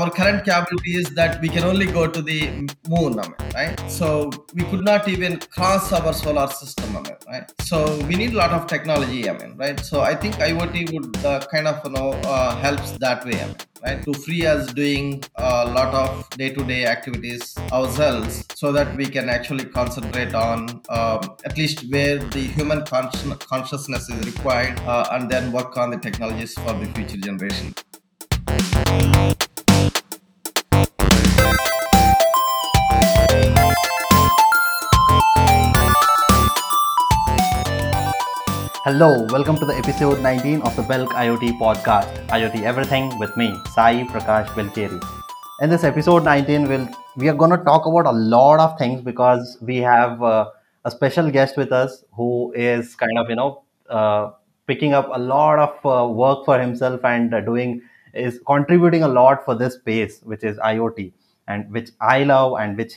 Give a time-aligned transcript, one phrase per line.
[0.00, 2.40] our current capability is that we can only go to the
[2.88, 3.20] moon,
[3.54, 3.78] right?
[3.90, 7.50] So we could not even cross our solar system, right?
[7.60, 9.78] So we need a lot of technology, I mean, right?
[9.78, 13.46] So I think IoT would uh, kind of you know uh, helps that way, I
[13.48, 14.02] mean, right?
[14.04, 19.66] To free us doing a lot of day-to-day activities ourselves, so that we can actually
[19.66, 25.52] concentrate on um, at least where the human consci- consciousness is required, uh, and then
[25.52, 27.74] work on the technologies for the future generation.
[38.82, 43.54] Hello, welcome to the episode 19 of the Belk IoT podcast, IoT Everything with me,
[43.74, 44.98] Sai Prakash Belkeri.
[45.60, 49.02] In this episode 19, we'll, we are going to talk about a lot of things
[49.02, 50.48] because we have uh,
[50.86, 54.30] a special guest with us who is kind of, you know, uh,
[54.66, 57.82] picking up a lot of uh, work for himself and doing,
[58.14, 61.12] is contributing a lot for this space, which is IoT
[61.48, 62.94] and which I love and which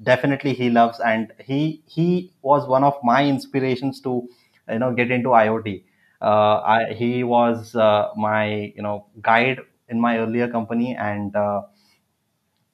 [0.00, 1.00] definitely he loves.
[1.00, 4.28] And he, he was one of my inspirations to
[4.70, 5.82] you know get into iot
[6.20, 11.62] uh, I, he was uh, my you know guide in my earlier company and uh,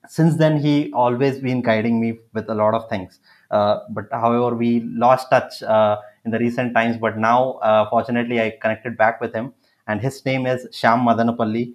[0.08, 3.20] since then he always been guiding me with a lot of things.
[3.50, 8.40] Uh, but however we lost touch uh, in the recent times but now uh, fortunately
[8.40, 9.52] i connected back with him
[9.88, 11.74] and his name is Syam madanapalli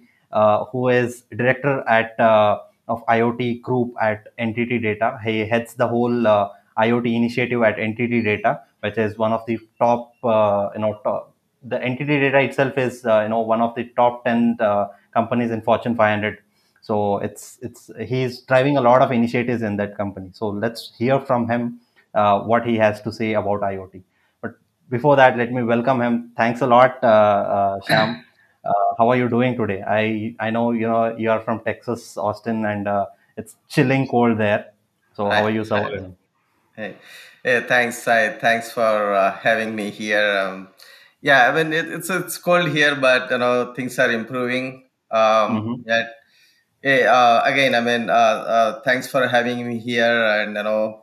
[0.72, 2.14] who is director at
[2.88, 5.18] of iot group at ntt data.
[5.24, 6.22] He heads the whole
[6.78, 11.34] iot initiative at ntt data which is one of the top uh, you know top,
[11.62, 15.50] the NTT data itself is uh, you know one of the top 10 uh, companies
[15.50, 16.38] in fortune 500
[16.88, 20.30] so it's it's he's driving a lot of initiatives in that company.
[20.32, 21.80] So let's hear from him
[22.14, 24.02] uh, what he has to say about iot
[24.42, 24.52] but
[24.88, 26.30] before that let me welcome him.
[26.36, 27.06] Thanks a lot uh,
[27.56, 28.22] uh, Syam
[28.64, 29.82] uh, how are you doing today?
[29.82, 33.06] I i know you know you are from texas austin and uh,
[33.36, 34.62] it's chilling cold there.
[35.16, 36.16] So how Hi, are you surviving?
[36.76, 36.96] Hey,
[37.46, 38.38] hey, thanks, Sai.
[38.40, 40.38] Thanks for uh, having me here.
[40.38, 40.68] Um,
[41.22, 44.66] yeah, I mean it, it's it's cold here, but you know things are improving.
[45.10, 46.06] Um, hmm yeah.
[46.82, 48.12] Hey, uh, again, I mean, uh,
[48.56, 51.02] uh, thanks for having me here, and you know,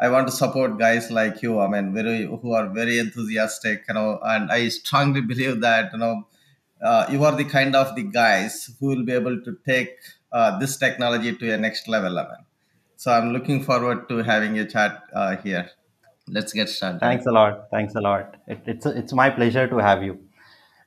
[0.00, 1.60] I want to support guys like you.
[1.60, 6.00] I mean, very who are very enthusiastic, you know, and I strongly believe that you
[6.00, 6.28] know,
[6.82, 9.96] uh, you are the kind of the guys who will be able to take
[10.32, 12.18] uh, this technology to a next level.
[12.18, 12.44] I mean,
[12.98, 15.70] so I'm looking forward to having a chat uh, here.
[16.28, 17.00] Let's get started.
[17.00, 17.68] Thanks a lot.
[17.70, 18.36] Thanks a lot.
[18.46, 20.18] It, it's it's my pleasure to have you.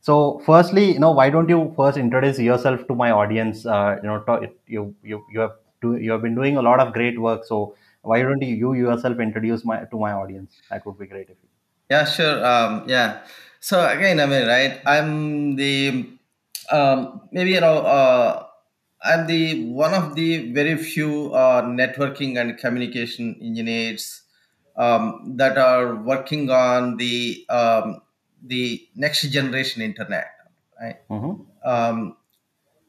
[0.01, 3.66] So, firstly, you know, why don't you first introduce yourself to my audience?
[3.66, 6.79] Uh, you know, talk, you you you have do, you have been doing a lot
[6.79, 7.45] of great work.
[7.45, 10.61] So, why don't you, you yourself introduce my to my audience?
[10.69, 11.49] That would be great if you.
[11.89, 12.45] Yeah, sure.
[12.45, 13.22] Um, yeah.
[13.59, 14.81] So again, I mean, right?
[14.85, 16.09] I'm the
[16.72, 18.45] um, maybe you know uh,
[19.03, 24.22] I'm the one of the very few uh, networking and communication engineers
[24.78, 28.01] um, that are working on the um,
[28.44, 30.28] the next generation internet.
[30.79, 30.97] Right.
[31.09, 31.41] Mm-hmm.
[31.67, 32.17] Um,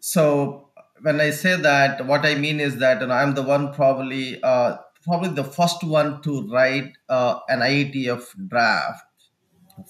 [0.01, 0.69] so
[1.01, 4.77] when I say that, what I mean is that know, I'm the one probably uh,
[5.05, 9.05] probably the first one to write uh, an IETF draft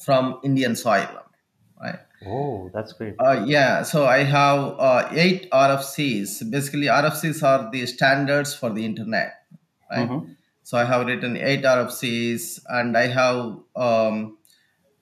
[0.05, 1.22] from Indian soil?
[2.27, 3.15] Oh, that's great.
[3.19, 6.51] Uh, yeah, so I have uh, eight RFCs.
[6.51, 9.35] Basically, RFCs are the standards for the internet,
[9.91, 10.09] right?
[10.09, 10.33] Mm-hmm.
[10.63, 14.39] So I have written eight RFCs, and I have um,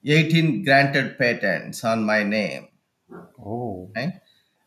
[0.04, 2.69] 18 granted patents on my name.
[3.38, 3.91] Oh.
[3.94, 4.14] Right?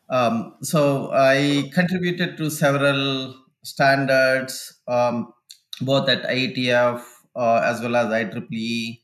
[0.08, 5.32] Um, so I contributed to several standards, um,
[5.80, 7.02] both at IETF
[7.36, 9.00] uh, as well as IEEE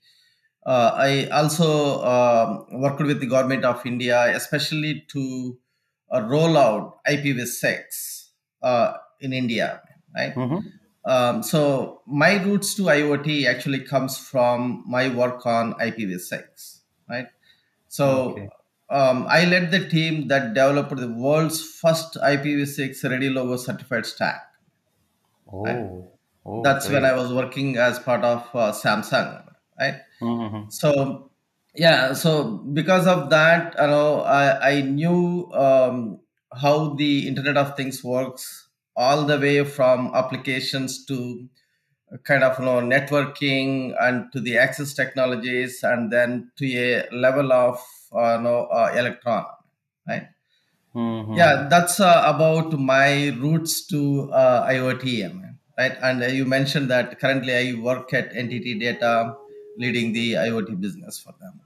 [0.67, 5.59] uh, I also um, worked with the government of India, especially to
[6.13, 8.29] uh, roll out IPv6
[8.63, 9.81] uh, in India,
[10.15, 10.35] right?
[10.35, 10.59] Mm-hmm.
[11.05, 17.27] Um, so my roots to IoT actually comes from my work on IPv6, right?
[17.89, 18.49] So Okay.
[18.91, 24.43] um, I led the team that developed the world's first IPv6 ready logo certified stack.
[25.53, 25.77] Right?
[25.77, 26.13] Oh.
[26.45, 29.45] Oh, That's when I was working as part of uh, Samsung,
[29.81, 30.01] right?
[30.21, 30.69] Mm-hmm.
[30.71, 31.31] so
[31.75, 36.21] yeah so because of that you know i, I knew um,
[36.53, 41.49] how the internet of things works all the way from applications to
[42.25, 47.53] kind of you know networking and to the access technologies and then to a level
[47.53, 47.79] of
[48.13, 49.45] uh, you know uh, electron
[50.09, 50.29] right
[50.95, 51.35] Mm-hmm.
[51.35, 55.05] yeah that's uh, about my roots to uh, iot
[55.79, 59.37] right and uh, you mentioned that currently i work at ntt data
[59.77, 61.61] leading the iot business for them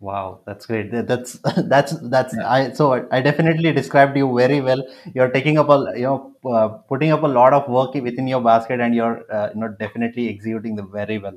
[0.00, 0.92] Wow, that's great.
[0.92, 2.48] That's that's that's Yeah.
[2.48, 4.82] I so I definitely described you very well.
[5.12, 8.40] You're taking up a you know uh, putting up a lot of work within your
[8.40, 11.36] basket, and you're uh, you know definitely executing them very well.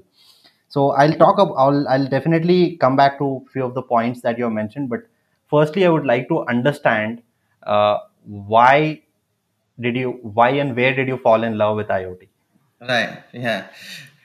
[0.70, 4.22] So I'll talk about I'll I'll definitely come back to a few of the points
[4.22, 4.90] that you have mentioned.
[4.90, 5.08] But
[5.50, 7.24] firstly, I would like to understand
[7.64, 9.02] uh, why
[9.80, 12.28] did you why and where did you fall in love with IoT?
[12.80, 13.24] Right.
[13.34, 13.68] Yeah.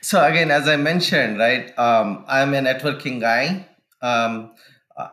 [0.08, 3.66] So again, as I mentioned, right, um, I'm a networking guy.
[4.02, 4.54] Um,
[4.96, 5.08] uh,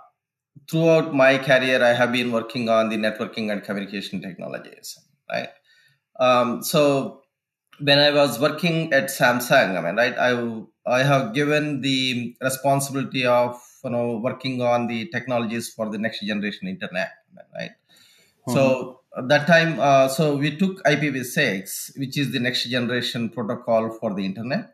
[0.70, 4.88] throughout my career, I have been working on the networking and communication technologies.
[5.32, 5.50] Right.
[6.20, 7.24] Um, so
[7.80, 10.32] when I was working at Samsung, I mean, right, I
[11.00, 16.22] I have given the responsibility of you know working on the technologies for the next
[16.32, 17.12] generation internet,
[17.56, 17.72] right?
[18.46, 23.92] hmm So that time, uh, so we took IPv6, which is the next generation protocol
[24.00, 24.73] for the internet.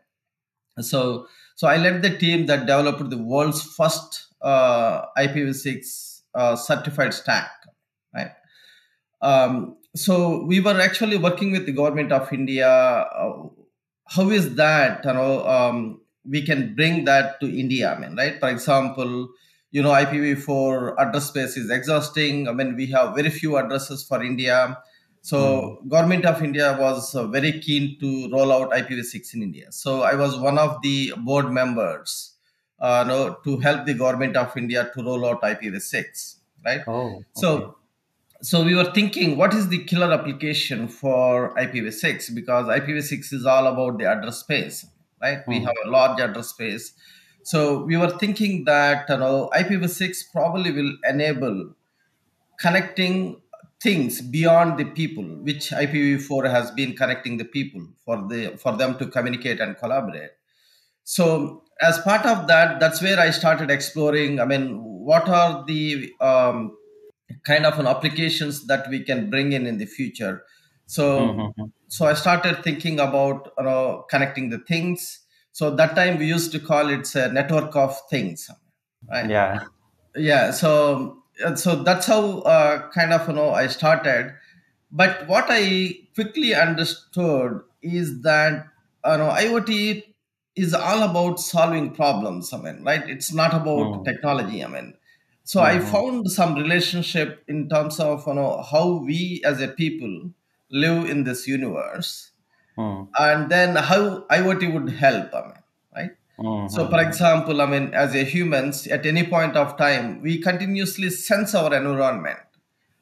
[0.78, 1.26] So
[1.56, 7.50] so I led the team that developed the world's first uh, IPv6 uh, certified stack,
[8.14, 8.30] right?
[9.22, 12.68] Um, so we were actually working with the government of India.
[12.68, 13.48] Uh,
[14.08, 15.04] how is that?
[15.04, 17.94] You know, um, we can bring that to India.
[17.94, 18.38] I mean, right?
[18.40, 19.28] For example,
[19.70, 22.48] you know, IPv4 address space is exhausting.
[22.48, 24.78] I mean, we have very few addresses for India.
[25.38, 29.70] Hmm So government of India was uh, very keen to roll out IPv6 in India.
[29.70, 32.36] So I was one of the board members,
[32.78, 36.82] uh, no, to help the government of India to roll out IPv6, right?
[36.86, 37.64] Oh, okay.
[37.64, 37.76] So
[38.42, 43.66] so we were thinking what is the killer application for ipv6 because ipv6 is all
[43.66, 44.86] about the address space
[45.20, 46.94] right we hmm have a large address space
[47.42, 51.74] so we were thinking that you know ipv6 probably will enable
[52.58, 53.39] connecting
[53.82, 58.98] things beyond the people which ipv4 has been connecting the people for the for them
[58.98, 60.30] to communicate and collaborate.
[61.04, 66.12] So as part of that that's where i started exploring i mean what are the
[66.20, 66.76] um,
[67.44, 70.42] kind of an applications that we can bring in in the future.
[70.86, 75.20] So hmm so i started thinking about you know connecting the things.
[75.52, 78.48] So that time we used to call it a network of things
[79.10, 79.30] right?
[79.30, 79.60] Yeah.
[80.16, 84.34] yeah so uh, so that's how uh, kind of you know i started.
[84.92, 88.66] But what i quickly understood is that
[89.06, 90.04] you know iot
[90.56, 93.08] is all about solving problems i mean right?
[93.08, 94.94] It's not about hmm technology i mean.
[95.44, 99.68] So i hmm found some relationship in terms of you know how we as a
[99.68, 100.30] people
[100.70, 102.32] live in this universe.
[102.76, 104.00] Hmm and then how
[104.36, 105.59] iot would help i mean
[106.40, 110.40] right so, for example, I mean, as a humans, at any point of time, we
[110.40, 112.38] continuously sense our environment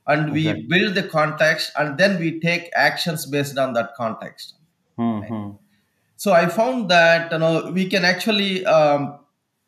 [0.07, 0.69] and we Exactly.
[0.69, 4.55] build the context and then we take actions based on that context.
[5.21, 5.35] right?
[5.35, 5.51] hmm
[6.17, 9.21] So I found that you know we can actually um,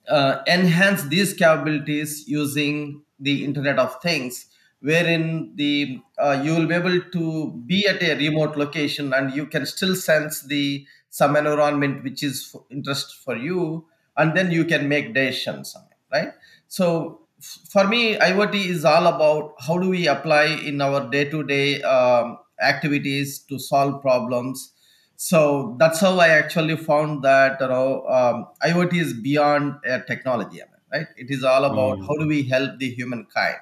[0.08, 4.46] uh, enhance these capabilities using the Internet of Things,
[4.80, 9.46] wherein the uh, you will be able to be at a remote location and you
[9.46, 13.86] can still sense the some environment which is interest for you,
[14.16, 15.76] and then you can make decisions,
[16.12, 16.32] right?
[16.68, 21.82] So f- for me, IoT is all about how do we apply in our day-to-day
[21.82, 24.72] um, activities to solve problems
[25.16, 30.60] so that's how I actually found that you know um, IoT is beyond uh, technology,
[30.90, 31.06] right?
[31.16, 33.56] It is all about how do we help the humankind.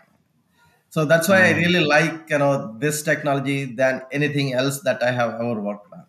[0.91, 5.03] So that's why I hmm really like you know this technology than anything else that
[5.03, 6.06] I have ever worked on.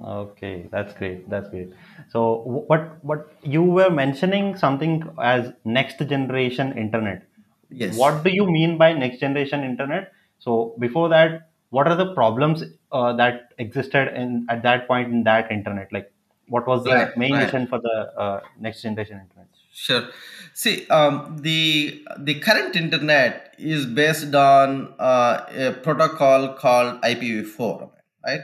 [0.00, 1.28] Okay, that's great.
[1.28, 1.72] That's great.
[2.08, 7.26] So, what what you were mentioning something as next generation internet.
[7.70, 7.96] Yes.
[7.96, 10.12] What do you mean by next generation internet?
[10.38, 12.62] So, before that, what are the problems
[12.92, 15.92] uh, that existed in at that point in that internet?
[15.92, 16.12] Like,
[16.46, 17.12] what was Right.
[17.12, 17.44] the main Right.
[17.46, 19.48] vision for the uh, next generation internet?
[19.72, 20.08] Sure.
[20.54, 27.90] See, um, the the current internet is based on uh, a protocol called IPv4,
[28.24, 28.42] right?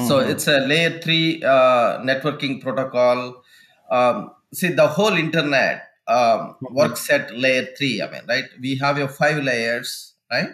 [0.00, 0.30] So Mm-hmm.
[0.30, 3.42] it's a layer three uh, networking protocol.
[3.90, 6.74] Um, see, the whole internet um, Mm-hmm.
[6.74, 8.02] works at layer three.
[8.02, 8.44] I mean, right?
[8.60, 10.48] We have your five layers, right?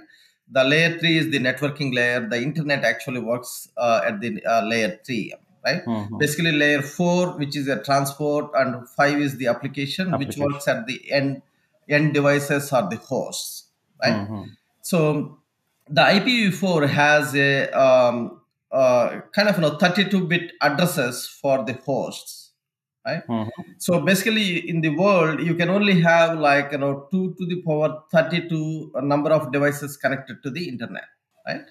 [0.53, 2.27] The layer three is the networking layer.
[2.29, 5.33] The internet actually works uh, at the uh, layer three,
[5.65, 5.85] right?
[5.85, 6.19] Mm-hmm.
[6.19, 10.87] Basically, layer four, which is a transport, and five is the application, which works at
[10.87, 11.43] the end
[11.89, 13.65] end devices or the hosts,
[14.03, 14.15] right?
[14.15, 14.43] Mm-hmm.
[14.83, 15.39] So
[15.89, 18.40] the IPv4 has a um,
[18.73, 22.53] uh, kind of you know 32-bit addresses for the hosts,
[23.07, 23.23] right?
[23.29, 23.73] Mm-hmm.
[23.79, 27.63] So basically, in the world, you can only have like you know two to the
[27.63, 31.05] power 32 number of devices connected to the internet,
[31.47, 31.63] right?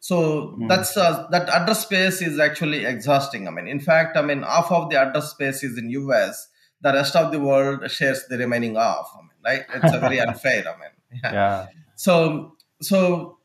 [0.00, 0.66] So Mm-hmm.
[0.68, 3.48] that's uh, that address space is actually exhausting.
[3.48, 6.48] I mean, in fact, I mean half of the address space is in US.
[6.80, 9.08] the rest of the world shares the remaining half.
[9.14, 9.66] I mean, right?
[9.74, 10.64] It's a very unfair.
[10.68, 10.90] I mean,
[11.24, 11.32] yeah.
[11.32, 13.37] yeah So so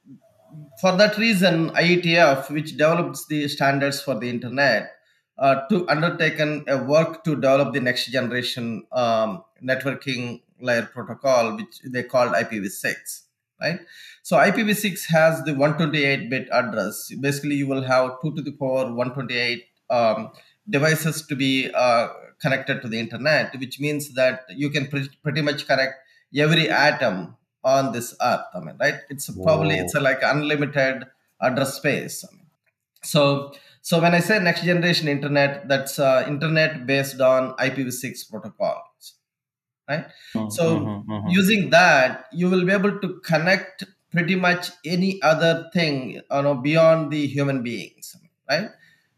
[0.79, 4.91] for that reason, IETF, which develops the standards for the internet,
[5.37, 11.79] uh, to undertaken a work to develop the next generation um, networking layer protocol, which
[11.85, 13.21] they called IPv6,
[13.61, 13.79] right?
[14.21, 17.11] So IPv6 has the 128-bit address.
[17.19, 20.31] Basically, you will have two to the power 128 um,
[20.69, 22.07] devices to be uh,
[22.41, 25.93] connected to the internet, which means that you can pre- pretty much connect
[26.35, 28.45] every atom on this earth.
[28.53, 28.99] I mean, right?
[29.09, 29.79] It's probably Whoa.
[29.79, 31.05] it's a, like unlimited
[31.41, 32.25] address space.
[32.25, 32.47] I mean,
[33.03, 39.15] so so when I say next generation internet, that's uh, internet based on IPv6 protocols,
[39.89, 40.05] right?
[40.47, 41.33] So Mhm, mhm.
[41.35, 46.55] using that, you will be able to connect pretty much any other thing, you know,
[46.55, 48.15] beyond the human beings,
[48.49, 48.69] right?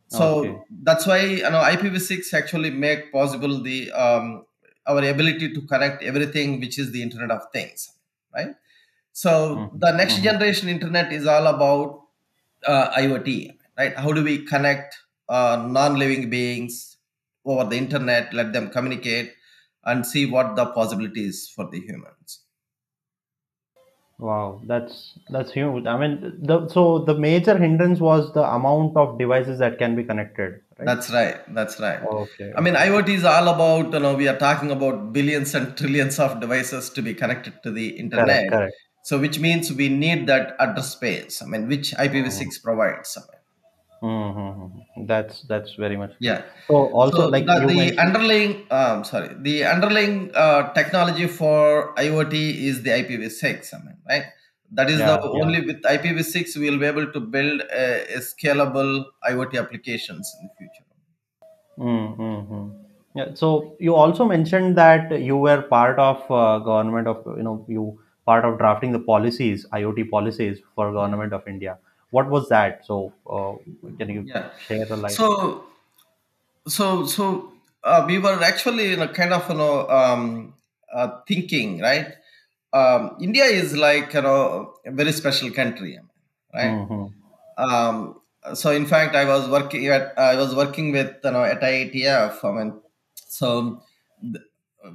[0.07, 0.65] So Okay.
[0.69, 4.45] that's why you know IPv6 actually make possible the um,
[4.87, 7.91] our ability to connect everything, which is the Internet of Things,
[8.35, 8.55] right?
[9.13, 10.23] So Mhm, the next mhm.
[10.23, 12.03] generation internet is all about
[12.65, 13.95] uh, IoT, right?
[13.97, 14.97] How do we connect
[15.29, 16.97] uh, non-living beings
[17.45, 19.33] over the internet, let them communicate,
[19.85, 22.44] and see what the possibilities for the humans.
[24.17, 25.85] Wow, that's that's huge.
[25.85, 30.05] I mean, the so the major hindrance was the amount of devices that can be
[30.05, 30.85] connected, right?
[30.85, 31.53] That's right.
[31.53, 32.01] That's right.
[32.01, 32.75] Okay, I mean.
[32.75, 36.89] IoT is all about, you know, we are talking about billions and trillions of devices
[36.91, 38.49] to be connected to the internet.
[38.49, 38.73] correct.
[39.03, 41.41] So, which means we need that address space.
[41.41, 43.17] I mean, which IPv6 provides.
[44.05, 45.05] Mm-hmm.
[45.07, 46.41] That's that's very much yeah.
[46.67, 51.95] So also So like the, the mentioned, underlying, um, sorry, the underlying uh, technology for
[51.95, 52.33] IoT
[52.69, 53.73] is the IPv6.
[53.73, 54.25] I mean, right?
[54.71, 55.43] That is the yeah, yeah.
[55.43, 60.49] only with IPv6 we will be able to build a, a scalable IoT applications in
[60.49, 60.85] the future.
[61.79, 62.63] Mm-hmm.
[63.15, 63.33] Yeah.
[63.33, 67.99] So you also mentioned that you were part of uh, government of you know you
[68.25, 71.77] part of drafting the policies IoT policies for government of India.
[72.15, 72.85] What was that?
[72.89, 72.95] So
[73.37, 73.53] uh,
[73.99, 74.49] can you Yeah.
[74.67, 75.17] share the light?
[75.17, 75.65] So
[76.67, 77.53] so so
[77.83, 80.53] uh, we were actually in a kind of you know um,
[80.93, 82.07] uh, thinking right
[82.73, 85.99] um, india is like you know a very special country
[86.53, 87.05] right Mm-hmm.
[87.57, 88.21] um,
[88.53, 92.43] so in fact i was working at i was working with you know at IETF
[92.43, 92.81] i mean
[93.15, 93.81] so
[94.21, 94.45] th-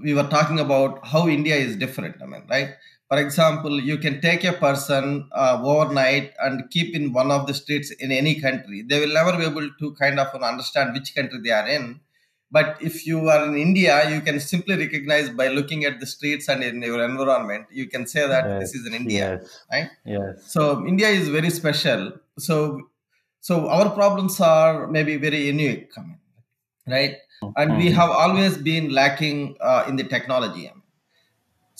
[0.02, 2.70] we were talking about how india is different i mean right
[3.10, 7.54] for example you can take a person uh, overnight and keep in one of the
[7.62, 11.40] streets in any country they will never be able to kind of understand which country
[11.46, 12.00] they are in
[12.52, 16.48] but if you are in india you can simply recognize by looking at the streets
[16.48, 20.36] and in your environment you can say that this is in india yes, right yes.
[20.54, 20.62] so
[20.92, 22.02] india is very special
[22.48, 22.56] so
[23.48, 25.90] so our problems are maybe very unique
[26.96, 27.16] right
[27.56, 27.94] and we Mm-hmm.
[28.00, 30.70] have always been lacking uh, in the technology.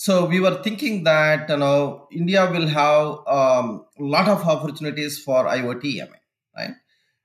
[0.03, 3.03] So we were thinking that you know india will have
[3.37, 3.67] a um,
[4.13, 6.23] lot of opportunities for iot I mean,
[6.57, 6.75] right?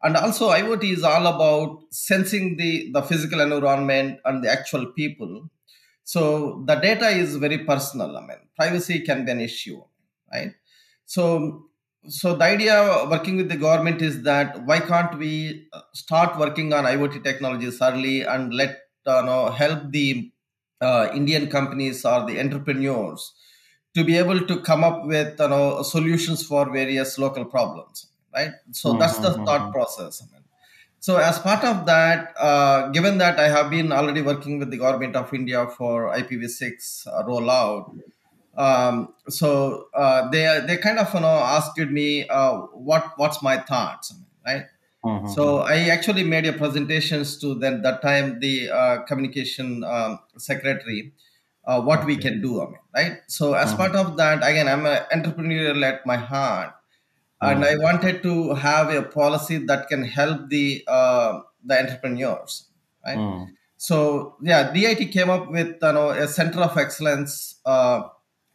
[0.02, 5.32] And also iot is all about sensing the the physical environment and the actual people.
[6.04, 9.80] So the data is very personal i mean privacy can be an issue
[10.32, 10.52] right?
[11.06, 11.24] So
[12.08, 12.76] so the idea
[13.10, 17.78] working with the government is that why can't we uh, start working on iot technologies
[17.82, 20.30] early and let uh, know help the
[20.80, 23.32] uh, indian companies or the entrepreneurs
[23.94, 28.52] to be able to come up with you know solutions for various local problems right
[28.72, 29.72] so that's the thought Mm-hmm.
[29.72, 30.44] process I mean.
[31.00, 34.76] so as part of that uh, given that i have been already working with the
[34.78, 37.90] government of india for ipv6 uh, rollout
[38.56, 42.56] um, so uh, they they kind of you know asked me uh,
[42.88, 44.14] what what's my thoughts
[44.46, 44.66] right
[45.06, 45.34] Mm-hmm.
[45.34, 51.12] so I actually made a presentations to then that time the uh, communication um, secretary
[51.64, 53.18] uh, what we can do, I mean, right?
[53.28, 53.74] So as Mm-hmm.
[53.74, 56.74] part of that, again, I'm an entrepreneurial at my heart,
[57.40, 57.78] and I Mm-hmm.
[57.78, 62.68] wanted to have a policy that can help the uh, the entrepreneurs,
[63.04, 63.20] right?
[63.20, 63.56] Mm-hmm.
[63.76, 68.08] So yeah, DIT came up with you know a center of excellence uh,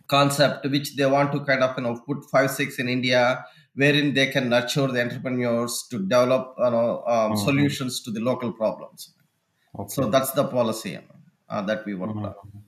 [0.07, 4.13] concept, which they want to kind of you know put five six in India, wherein
[4.13, 7.35] they can nurture the entrepreneurs to develop you know um, Mm-hmm.
[7.35, 9.13] solutions to the local problems.
[9.87, 10.99] So that's the policy
[11.49, 12.35] uh, that we worked on.
[12.35, 12.59] Mm-hmm.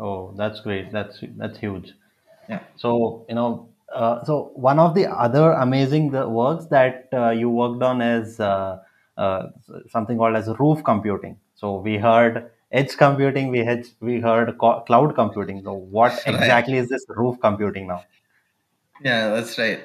[0.00, 0.92] Oh, that's great.
[0.92, 1.92] That's that's huge.
[2.48, 2.62] Yeah.
[2.76, 7.50] So you know, uh, so one of the other amazing the works that uh, you
[7.50, 8.82] worked on is uh,
[9.16, 9.48] uh,
[9.88, 11.40] something called as roof computing.
[11.54, 15.62] So we heard edge computing, we had we heard co- cloud computing.
[15.64, 16.26] So what Right.
[16.26, 18.06] exactly is this roof computing now?
[19.00, 19.84] Yeah, that's right.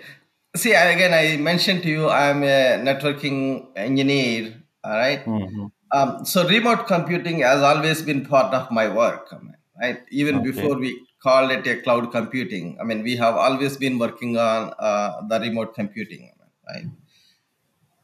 [0.58, 4.56] See, again, I mentioned to you, I'm a networking engineer.
[4.84, 5.24] All right.
[5.26, 5.66] Mm-hmm.
[5.92, 9.34] Um, so remote computing has always been part of my work,
[9.80, 10.00] right?
[10.12, 10.52] Even Okay.
[10.52, 14.74] before we called it a cloud computing, I mean, we have always been working on
[14.80, 16.32] uh, the remote computing,
[16.68, 16.88] right?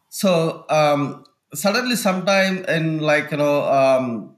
[0.09, 4.32] So um, suddenly, sometime in like you know um,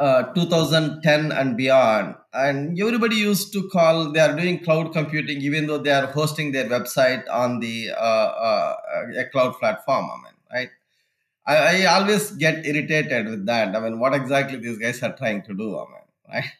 [0.00, 5.66] uh, 2010 and beyond, and everybody used to call they are doing cloud computing, even
[5.66, 8.76] though they are hosting their website on the uh, uh,
[9.18, 10.06] a cloud platform.
[10.10, 10.70] I mean, right?
[11.46, 13.76] I, I always get irritated with that.
[13.76, 15.78] I mean, what exactly these guys are trying to do?
[15.78, 16.50] I mean, right?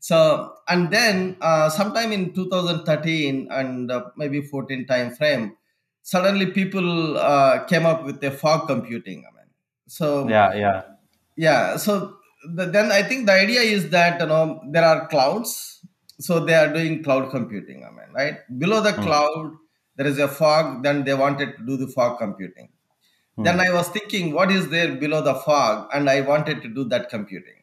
[0.00, 5.56] So, and then uh, sometime in 2013 and uh, maybe 14 time frame,
[6.02, 9.24] suddenly people uh, came up with the fog computing.
[9.28, 9.50] I mean,
[9.86, 10.82] so Yeah, yeah.
[11.36, 12.16] yeah, so
[12.48, 15.84] then I think the idea is that you know there are clouds,
[16.20, 17.84] so they are doing cloud computing.
[17.84, 19.06] I mean, right below the Hmm.
[19.06, 19.56] cloud
[19.96, 20.82] there is a fog.
[20.82, 22.70] Then they wanted to do the fog computing
[23.42, 23.62] then Hmm.
[23.62, 25.88] I was thinking, what is there below the fog?
[25.94, 27.62] And I wanted to do that computing.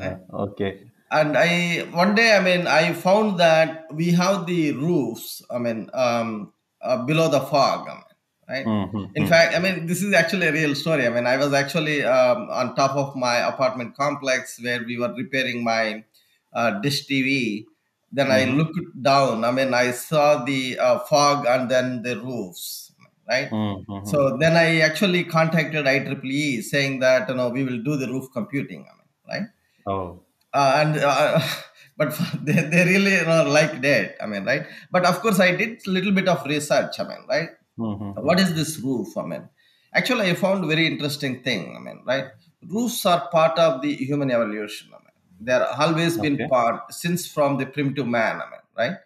[0.00, 0.16] right?
[0.32, 0.90] Okay.
[1.10, 5.42] And I one day, I mean, I found that we have the roofs.
[5.50, 6.52] I mean, um,
[6.82, 7.88] uh, below the fog.
[7.88, 8.02] I mean,
[8.48, 8.66] right?
[8.66, 9.26] Hmm, hmm, In hmm.
[9.26, 11.06] fact, I mean, this is actually a real story.
[11.06, 15.12] I mean, I was actually um, on top of my apartment complex where we were
[15.14, 16.04] repairing my
[16.52, 17.66] uh, dish TV.
[18.12, 18.56] Then I Mhm.
[18.56, 19.44] looked down.
[19.44, 22.92] I mean, I saw the uh, fog and then the roofs,
[23.28, 23.50] right?
[23.50, 24.12] Hmm, hmm, hmm.
[24.12, 28.26] So then I actually contacted IEEE saying that you know we will do the roof
[28.32, 29.08] computing, I mean,
[29.42, 29.48] right?
[29.86, 30.22] Oh.
[30.52, 31.40] Uh, and uh,
[31.96, 32.10] but
[32.42, 34.66] they, they really you know liked it, I mean, right?
[34.90, 37.50] But of course I did a little bit of research, I mean, right?
[37.76, 38.26] Hmm, hmm, hmm.
[38.26, 39.16] What is this roof?
[39.16, 39.48] I mean,
[39.92, 42.26] actually I found very interesting thing, I mean, right?
[42.66, 47.58] Roofs are part of the human evolution, I mean, they're always been part since from
[47.58, 48.96] the primitive man, I mean, right?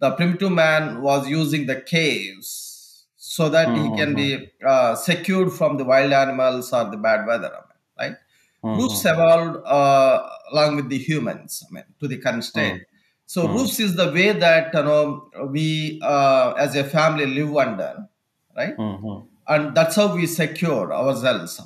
[0.00, 5.52] The primitive man was using the caves so that Hmm, he can be uh, secured
[5.52, 8.18] from the wild animals or the bad weather, I mean, right?
[8.62, 12.82] Hmm, hmm, Roofs evolved uh, along with the humans, I mean, to the current state.
[13.26, 13.52] So hmm.
[13.52, 18.08] roofs is the way that you know we uh, as a family live under,
[18.56, 18.74] right?
[18.74, 19.18] Hmm, hmm.
[19.46, 21.60] And that's how we secure ourselves,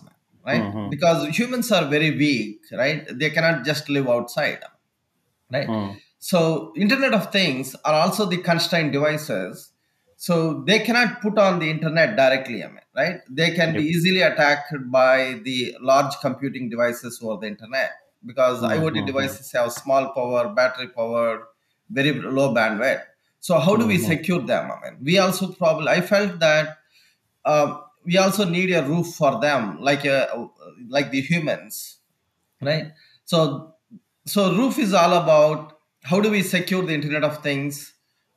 [0.46, 0.62] right?
[0.62, 0.88] Hmm, hmm.
[0.90, 3.06] Because humans are very weak, right?
[3.10, 4.60] They cannot just live outside,
[5.52, 5.66] right?
[5.66, 5.92] Hmm.
[6.18, 9.72] So Internet of Things are also the constrained devices.
[10.16, 13.20] So they cannot put on the internet directly, I mean, right?
[13.30, 17.92] They can be easily attacked by the large computing devices over the internet
[18.26, 21.44] because Hmm, IoT devices have small power, battery power,
[21.88, 23.02] very low bandwidth.
[23.38, 24.06] So how do we hmm.
[24.06, 24.72] secure them?
[24.72, 26.77] I mean, we also probably I felt that
[27.48, 30.48] um, we also need a roof for them, like a,
[30.88, 31.98] like the humans,
[32.60, 32.92] right?
[33.24, 33.74] So
[34.26, 37.94] so roof is all about how do we secure the internet of things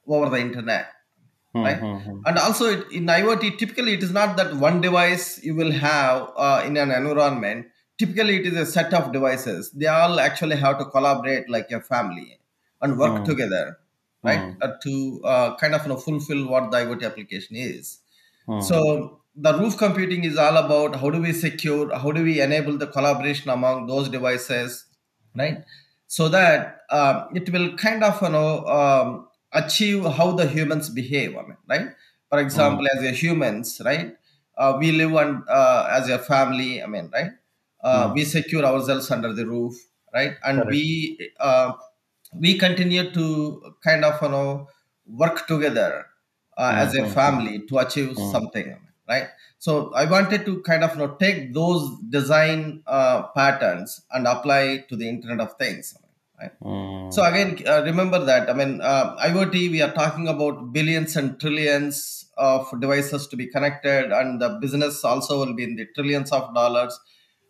[0.08, 0.88] over the internet
[1.54, 1.82] Hmm, right?
[1.82, 2.22] hmm, hmm.
[2.26, 6.30] and also it, in iot typically it is not that one device you will have
[6.38, 7.68] uh, in an environment.
[7.98, 9.72] Typically it is a set of devices.
[9.72, 12.40] They all actually have to collaborate like a family
[12.82, 13.78] and work Hmm, together
[14.24, 14.44] right?
[14.62, 18.01] Uh, to uh, kind of you know, fulfill what the iot application is
[18.52, 18.72] Hmm.
[18.72, 22.78] so the roof computing is all about how do we secure, how do we enable
[22.78, 24.86] the collaboration among those devices,
[25.36, 25.64] right?
[26.08, 31.36] So that um, it will kind of you know um, achieve how the humans behave.
[31.38, 31.88] I mean, right?
[32.30, 32.76] For Hmm.
[32.80, 34.18] example, as a humans, right?
[34.58, 36.84] Uh, we live on uh, as a family.
[36.84, 37.32] I mean, right?
[37.84, 38.14] Uh, Hmm.
[38.14, 39.76] we secure ourselves under the roof,
[40.14, 40.36] right?
[40.44, 40.70] And Correct.
[40.70, 41.74] we uh,
[42.34, 44.68] we continue to kind of you know
[45.06, 46.06] work together
[46.64, 48.34] uh, as a family to achieve Hmm.
[48.34, 48.70] something
[49.12, 49.28] right
[49.66, 51.84] so i wanted to kind of you know take those
[52.18, 52.62] design
[52.98, 55.88] uh, patterns and apply to the internet of things
[56.40, 56.54] right
[57.16, 57.32] so Hmm.
[57.32, 61.98] again uh, remember that i mean uh, iot we are talking about billions and trillions
[62.38, 66.54] of devices to be connected and the business also will be in the trillions of
[66.60, 66.96] dollars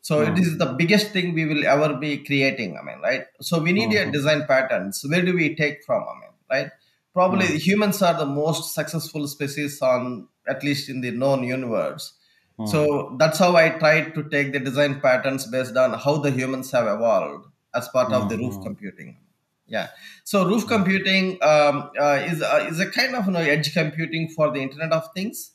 [0.07, 0.45] so it Hmm.
[0.45, 3.91] is the biggest thing we will ever be creating i mean right so we need
[3.91, 4.15] Hmm, a hmm.
[4.17, 6.71] design patterns where do we take from i mean right
[7.13, 7.57] probably Hmm.
[7.57, 12.13] humans are the most successful species on at least in the known universe
[12.57, 12.73] Hmm.
[12.73, 16.71] so that's how i tried to take the design patterns based on how the humans
[16.71, 17.45] have evolved
[17.75, 18.67] as part of Hmm, the roof hmm.
[18.67, 19.17] computing
[19.67, 19.89] yeah
[20.23, 20.67] so roof Hmm.
[20.67, 24.59] computing um, uh, is, uh, is a kind of you know, edge computing for the
[24.59, 25.51] internet of things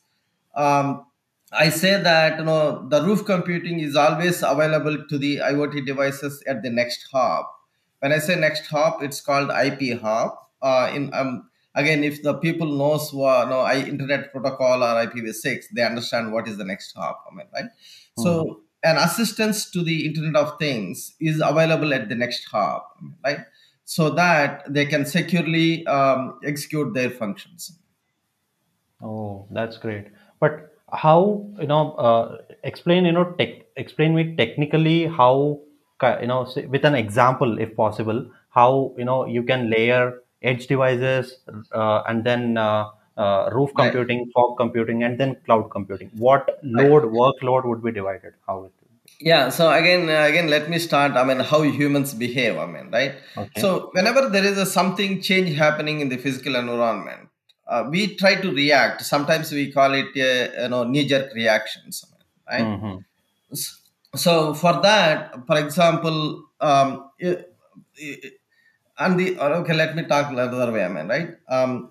[0.55, 1.05] um,
[1.51, 6.43] I say that you know the roof computing is always available to the IoT devices
[6.47, 7.53] at the next hop.
[7.99, 10.46] When I say next hop, it's called IP hop.
[10.61, 15.65] Uh, in um, again, if the people knows what no I Internet Protocol or IPv6,
[15.73, 17.25] they understand what is the next hop.
[17.31, 17.69] I mean, right?
[18.17, 18.23] Hmm.
[18.23, 23.39] So an assistance to the Internet of Things is available at the next hop, right?
[23.85, 27.77] So that they can securely um, execute their functions.
[29.01, 30.07] Oh, that's great.
[30.39, 35.59] But how you know uh, explain you know tech explain me technically how
[36.21, 40.67] you know say, with an example if possible how you know you can layer edge
[40.67, 41.37] devices
[41.71, 43.91] uh, and then uh, uh, roof Right.
[43.91, 46.89] computing fog computing and then cloud computing what Right.
[46.89, 48.73] load workload would be divided how it
[49.19, 49.49] Yeah.
[49.49, 51.13] So again, again, let me start.
[51.13, 52.57] I mean, how humans behave.
[52.57, 53.15] I mean, right.
[53.37, 57.29] okay So whenever there is a something change happening in the physical environment,
[57.67, 59.01] uh, we try to react.
[59.01, 62.05] Sometimes we call it, uh, you know, knee-jerk reactions.
[62.49, 62.61] Right.
[62.61, 62.97] mm-hmm.
[64.15, 67.09] So for that, for example, um,
[68.99, 70.83] and the or okay, let me talk another way.
[70.83, 71.29] I mean, right.
[71.49, 71.89] Um,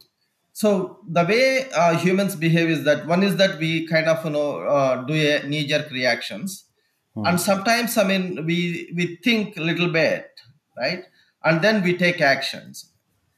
[0.53, 4.31] so the way uh, humans behave is that one is that we kind of you
[4.31, 6.67] know uh, do a knee-jerk reactions
[7.25, 8.59] and sometimes i mean we
[8.97, 10.27] we think a little bit
[10.77, 11.05] right
[11.45, 12.91] and then we take actions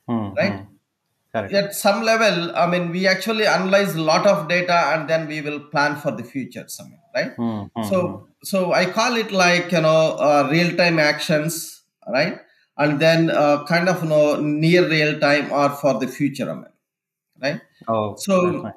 [0.09, 0.75] right Mm-hmm.
[1.33, 5.27] correct at some level i mean we actually analyze a lot of data and then
[5.33, 7.83] we will plan for the future something right mm-hmm.
[7.91, 7.99] so
[8.51, 11.83] so i call it like you know uh, real time actions
[12.17, 12.39] right
[12.79, 16.55] and then uh, kind of you know near real time or for the future I
[16.55, 16.65] mean,
[17.43, 17.61] right?
[17.87, 18.73] Oh so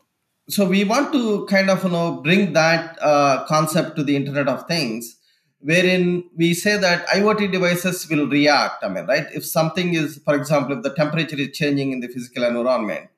[0.49, 4.47] so we want to kind of you know bring that uh, concept to the internet
[4.47, 5.17] of things
[5.59, 9.27] wherein we say that iot devices will react i mean right?
[9.33, 13.09] If something is for example if the temperature is changing in the physical environment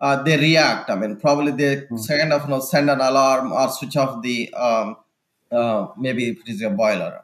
[0.00, 3.68] uh, they react i mean probably they kind of you know send an alarm or
[3.68, 4.96] switch off the um,
[5.52, 7.22] uh, maybe if it is a boiler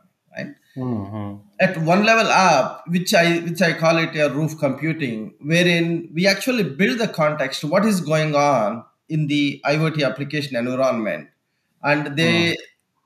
[0.78, 1.36] mm-hmm.
[1.60, 6.26] at one level up which i which i call it a roof computing wherein we
[6.26, 11.28] actually build the context what is going on in the iot application environment.
[11.82, 12.56] And they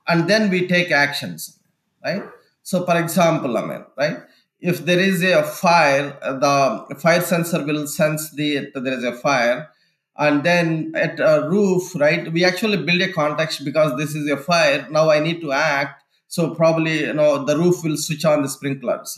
[0.07, 1.59] and then we take actions
[2.03, 2.23] right?
[2.63, 4.17] So for example i mean right?
[4.59, 9.13] If there is a fire the fire sensor will sense the that there is a
[9.13, 9.69] fire
[10.17, 14.37] and then at a roof right we actually build a context because this is a
[14.37, 16.02] fire now i need to act
[16.35, 19.11] so probably you know the roof will switch on the sprinklers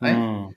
[0.00, 0.16] right?
[0.16, 0.54] Mm.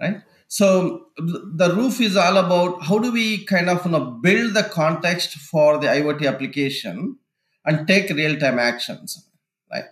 [0.00, 0.22] right?
[0.48, 4.62] So the roof is all about how do we kind of you know build the
[4.62, 7.18] context for the iot application
[7.66, 9.28] and take real time actions
[9.70, 9.84] right?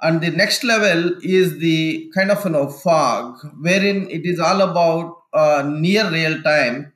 [0.00, 4.60] And the next level is the kind of you know fog wherein it is all
[4.60, 6.92] about uh, near real time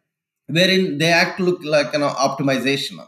[0.46, 3.04] wherein they act look like you know optimization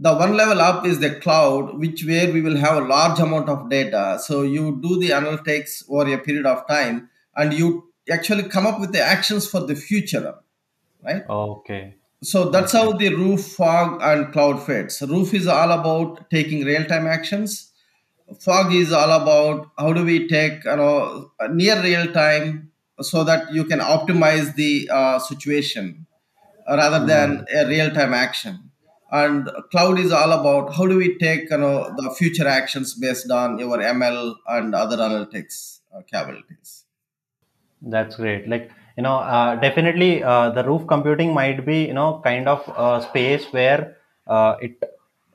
[0.00, 3.48] the one level up is the cloud which where we will have a large amount
[3.48, 4.18] of data.
[4.22, 8.78] So you do the analytics over a period of time and you actually come up
[8.80, 10.34] with the actions for the future
[11.04, 11.22] right?
[11.28, 11.94] Okay.
[12.22, 16.84] So that's how the roof fog and cloud fits roof is all about taking real
[16.84, 17.72] time actions.
[18.40, 23.52] Fog is all about how do we take you know near real time so that
[23.52, 26.06] you can optimize the uh, situation
[26.68, 27.64] rather than mm.
[27.64, 28.67] a real time action
[29.10, 33.30] and cloud is all about how do we take you know the future actions based
[33.30, 36.84] on your ml and other analytics uh, capabilities
[37.82, 38.48] That's great.
[38.48, 42.66] Like, you know, uh, definitely uh, the roof computing might be, you know, kind of
[42.76, 44.82] a space where uh, it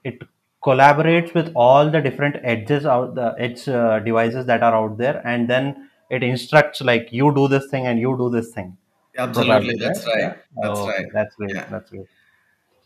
[0.04, 0.22] it
[0.64, 5.22] collaborates with all the different edges out the edge uh, devices that are out there,
[5.26, 8.78] and then it instructs like you do this thing and you do this thing,
[9.18, 9.96] absolutely probably, right?
[9.96, 10.36] that's right Yeah.
[10.62, 11.52] that's Oh, right that's great.
[11.56, 12.08] yeah That's great.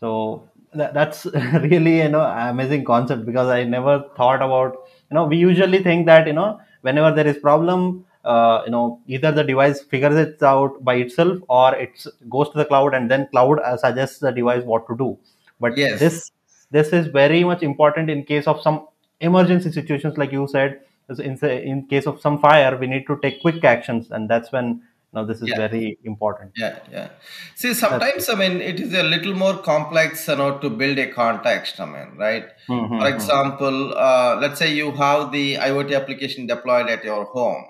[0.00, 1.26] So that, that's
[1.62, 4.76] really you know amazing concept because I never thought about
[5.10, 9.00] you know we usually think that you know whenever there is problem uh, you know
[9.06, 13.10] either the device figures it out by itself or it goes to the cloud and
[13.10, 15.18] then cloud uh, suggests the device what to do.
[15.60, 16.30] But yes this
[16.70, 18.86] this is very much important in case of some
[19.20, 23.18] emergency situations like you said as in, in case of some fire we need to
[23.22, 24.82] take quick actions and that's when
[25.14, 27.08] know this is yeah very important Yeah, yeah.
[27.54, 30.98] See, that's sometimes I mean it is a little more complex, you know, to build
[30.98, 31.80] a context.
[31.80, 32.46] I mean, right?
[32.66, 33.06] For mm-hmm.
[33.06, 37.64] example, uh, let's say you have the IoT application deployed at your home.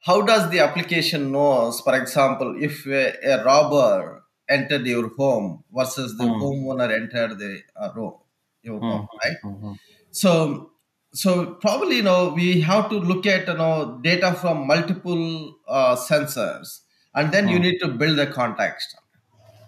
[0.00, 6.16] How does the application knows, for example, if a, a robber entered your home versus
[6.18, 8.14] the homeowner entered the uh, room,
[8.62, 9.36] your home, right?
[9.42, 9.72] Mm-hmm.
[10.10, 10.72] So,
[11.14, 15.96] so probably you know we have to look at you know data from multiple uh,
[15.96, 16.80] sensors,
[17.14, 18.96] and then you need to build the context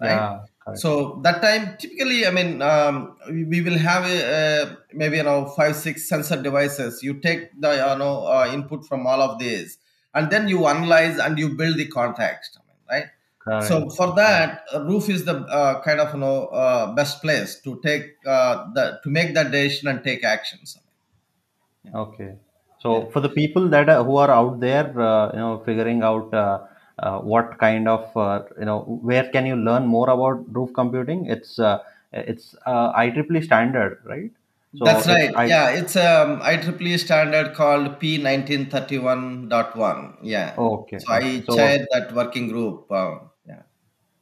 [0.01, 0.11] right?
[0.11, 0.81] Yeah, correct.
[0.81, 5.23] so that time typically i mean um, we, we will have a, a maybe you
[5.23, 7.03] know five six sensor devices.
[7.03, 9.79] You take the you know uh, input from all of these
[10.15, 13.11] and then you analyze and you build the context I mean, right?
[13.63, 17.81] So for that roof is the uh, kind of you know uh, best place to
[17.83, 20.77] take uh, the to make that decision and take actions
[21.95, 22.35] Okay.
[22.35, 26.03] yeah So for the people that are, who are out there, uh, you know, figuring
[26.03, 26.59] out uh,
[26.99, 31.27] uh, what kind of, uh, you know, where can you learn more about roof computing?
[31.27, 31.79] It's uh,
[32.13, 34.31] it's uh, IEEE standard, right?
[34.77, 35.35] So That's it's right.
[35.35, 40.19] I Yeah, it's um IEEE standard called P1931.1.
[40.23, 40.55] Yeah.
[40.59, 41.27] okay, So okay.
[41.27, 42.91] I So chaired that working group.
[42.91, 43.63] Uh, yeah.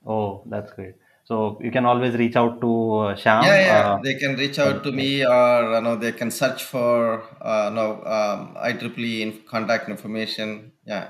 [0.07, 0.94] oh, that's great.
[1.24, 3.42] So you can always reach out to uh, Yeah, Syam.
[3.44, 3.92] yeah.
[3.94, 7.70] Uh, They can reach out to me or you know they can search for uh
[7.72, 10.72] no um IEEE in contact information.
[10.87, 11.08] Yeah.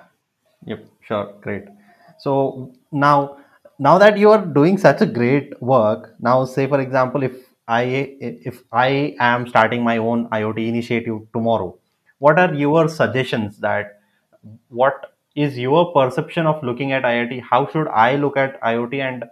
[0.67, 1.65] Yep, sure, great.
[2.19, 3.39] So now,
[3.79, 7.33] now that you are doing such a great work, now say for example, if
[7.67, 7.83] I
[8.21, 11.77] if I am starting my own IoT initiative tomorrow,
[12.19, 14.01] what are your suggestions that
[14.69, 17.43] what is your perception of looking at IoT?
[17.51, 19.25] How should I look at IoT, and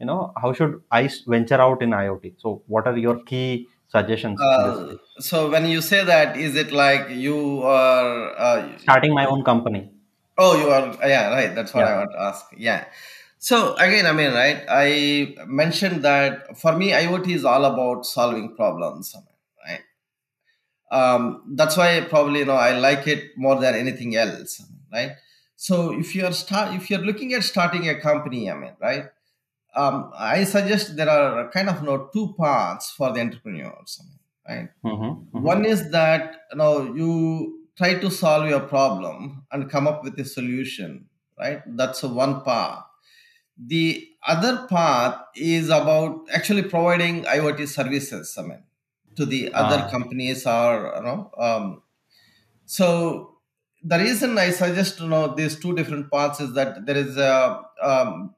[0.00, 2.34] you know how should i venture out in IoT?
[2.38, 7.08] So, what are your key suggestions Uh, so when you say that, is it like
[7.10, 9.90] you are uh, Starting my own company.
[10.38, 11.54] Oh, you are, yeah, right.
[11.54, 11.92] That's what Yeah.
[11.92, 12.46] I want to ask.
[12.56, 12.84] Yeah.
[13.38, 18.54] So again, I mean, right, I mentioned that for me, IoT is all about solving
[18.56, 19.14] problems,
[19.66, 19.80] right?
[20.90, 25.12] Um, that's why probably, you know, I like it more than anything else, right?
[25.56, 29.06] So if you're start, if you're looking at starting a company, I mean, right?
[29.76, 34.02] Um, I suggest there are kind of, you know, two paths for the entrepreneurs,
[34.48, 34.70] right?
[34.84, 39.86] Mm-hmm, mm-hmm, One is that you know you try to solve your problem and come
[39.86, 41.08] up with a solution,
[41.38, 41.62] right?
[41.66, 42.84] That's a one path.
[43.58, 48.64] The other path is about actually providing IoT services, I mean,
[49.16, 51.30] to the other Ah, companies or you know.
[51.38, 51.82] Um,
[52.64, 53.38] so
[53.82, 57.62] the reason I suggest you know these two different paths is that there is a
[57.82, 58.34] um,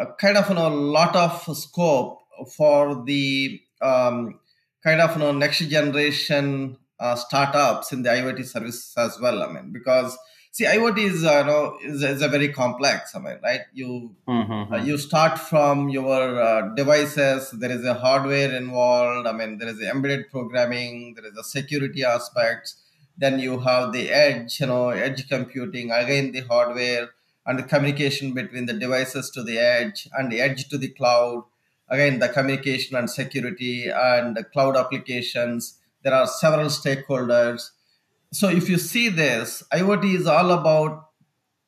[0.00, 2.20] a kind of you know lot of scope
[2.56, 4.40] for the um,
[4.82, 9.42] kind of you know next generation uh, startups in the IoT services as well.
[9.42, 10.16] I mean, because
[10.52, 13.14] see, IoT is uh, you know is, is a very complex.
[13.14, 13.62] I mean, right?
[13.72, 17.50] You uh, mm-hmm, you start from your uh, devices.
[17.50, 19.26] There is a hardware involved.
[19.26, 21.14] I mean, there is embedded programming.
[21.14, 22.76] There is a security aspects.
[23.18, 25.90] Then you have the edge, you know, edge computing.
[25.90, 27.10] Again, the hardware
[27.46, 31.44] and the communication between the devices to the edge and the edge to the cloud.
[31.88, 35.78] Again, the communication and security and cloud applications.
[36.02, 37.70] There are several stakeholders.
[38.32, 41.06] So if you see this, IoT is all about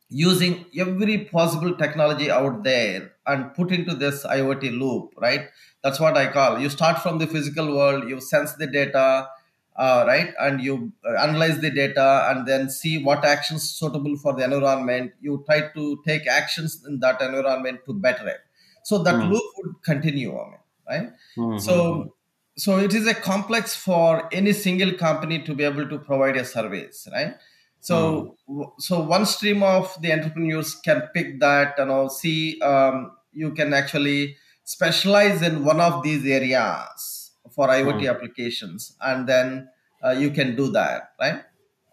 [0.08, 5.48] using every possible technology out there and put into this IoT loop, right?
[5.82, 6.58] That's what I call.
[6.58, 9.28] You start from the physical world, you sense the data,
[9.76, 14.34] uh, right, and you uh, analyze the data, and then see what actions suitable for
[14.34, 15.12] the environment.
[15.20, 18.40] You try to take actions in that environment to better it.
[18.84, 21.12] So that loop would continue on it, right?
[21.36, 22.16] mm-hmm, So
[22.56, 26.44] so it is a complex for any single company to be able to provide a
[26.44, 27.34] service, right?
[27.80, 33.16] So w- so one stream of the entrepreneurs can pick that and know see um,
[33.32, 37.11] you can actually specialize in one of these areas
[37.54, 39.68] for IoT applications, and then
[40.04, 41.42] uh, you can do that, right?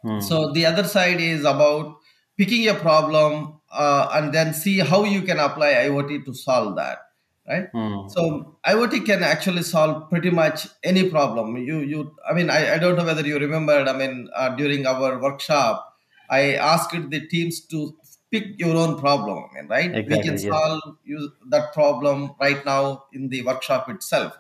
[0.03, 1.97] mm-hmm, So the other side is about
[2.37, 6.99] picking a problem uh, and then see how you can apply IoT to solve that,
[7.47, 7.67] right?
[7.73, 8.07] mm-hmm.
[8.07, 11.57] So IoT can actually solve pretty much any problem.
[11.57, 12.15] You, you.
[12.29, 13.87] I mean, I, I don't know whether you remembered.
[13.87, 15.95] I mean, uh, during our workshop,
[16.29, 17.95] I asked the teams to
[18.31, 19.45] pick your own problem.
[19.67, 20.01] Right?
[20.07, 20.49] We can Exactly.
[20.49, 24.33] Solve you, that problem right now in the workshop itself,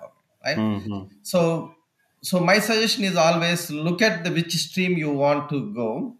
[0.43, 0.57] right?
[0.57, 1.15] Mm-hmm.
[1.21, 1.73] So,
[2.21, 6.15] so my suggestion is always look at the which stream you want to go,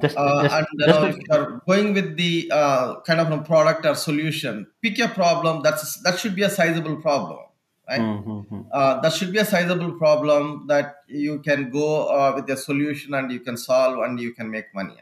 [0.00, 3.30] Just, uh, just, and you just know if you're going with the uh, kind of
[3.30, 7.40] a product or solution, pick a problem that's that should be a sizable problem,
[7.86, 8.00] right?
[8.00, 8.60] Mm-hmm.
[8.72, 13.12] Uh, that should be a sizable problem that you can go uh, with a solution
[13.12, 14.96] and you can solve and you can make money.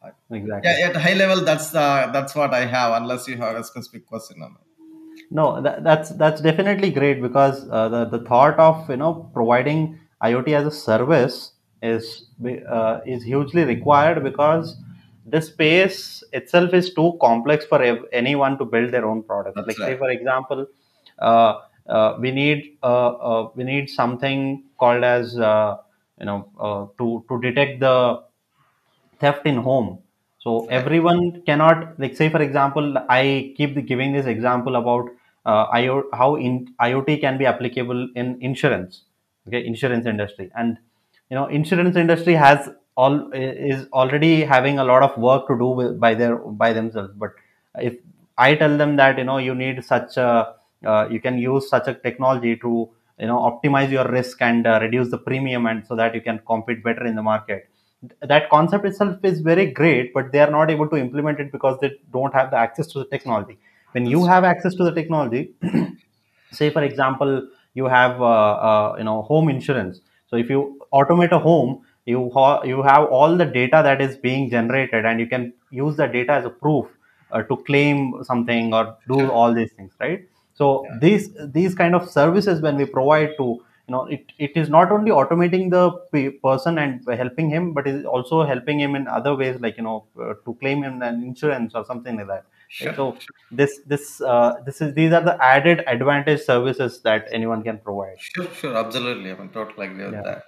[0.00, 0.70] Uh, Exactly.
[0.70, 3.02] Yeah, at high level, that's uh, that's what I have.
[3.02, 4.67] Unless you have a specific question on it.
[5.30, 9.98] No, that, that's that's definitely great because uh, the the thought of you know providing
[10.22, 12.26] IoT as a service is
[12.70, 14.76] uh, is hugely required because
[15.26, 19.56] the space itself is too complex for ev- anyone to build their own product.
[19.56, 20.66] That's Like say for example,
[21.18, 25.76] uh, uh, we need uh, uh, we need something called as uh,
[26.18, 28.22] you know uh, to to detect the
[29.20, 29.98] theft in home.
[30.38, 35.08] So everyone cannot like say for example i keep giving this example about
[35.72, 39.04] IO, how in, iot can be applicable in insurance
[39.46, 40.50] okay insurance industry.
[40.56, 40.78] And
[41.30, 45.68] you know insurance industry has all is already having a lot of work to do
[45.68, 47.12] with, by their by themselves.
[47.16, 47.32] But
[47.80, 47.96] if
[48.46, 50.54] i tell them that you know you need such a
[50.86, 54.78] uh, you can use such a technology to you know optimize your risk and uh,
[54.80, 57.68] reduce the premium and so that you can compete better in the market
[58.32, 61.76] that concept itself is very great but they are not able to implement it because
[61.80, 63.58] they don't have the access to the technology
[63.92, 65.52] when you have access to the technology
[66.52, 70.00] say for example you have uh, uh, you know home insurance.
[70.28, 74.16] So if you automate a home you ha- you have all the data that is
[74.16, 76.86] being generated and you can use the data as a proof
[77.30, 80.26] uh, to claim something or do all these things right?
[80.54, 80.98] So Yeah.
[81.00, 81.24] these
[81.58, 83.44] these kind of services when we provide to
[83.88, 87.86] you know it, it is not only automating the pe- person and helping him but
[87.86, 91.22] is also helping him in other ways like you know uh, to claim him an
[91.22, 92.94] insurance or something like that Sure.
[92.94, 93.16] so
[93.50, 98.16] this this uh, this is these are the added advantage services that anyone can provide
[98.18, 99.30] Sure, sure, absolutely.
[99.30, 100.44] I'm totally agree with yeah that.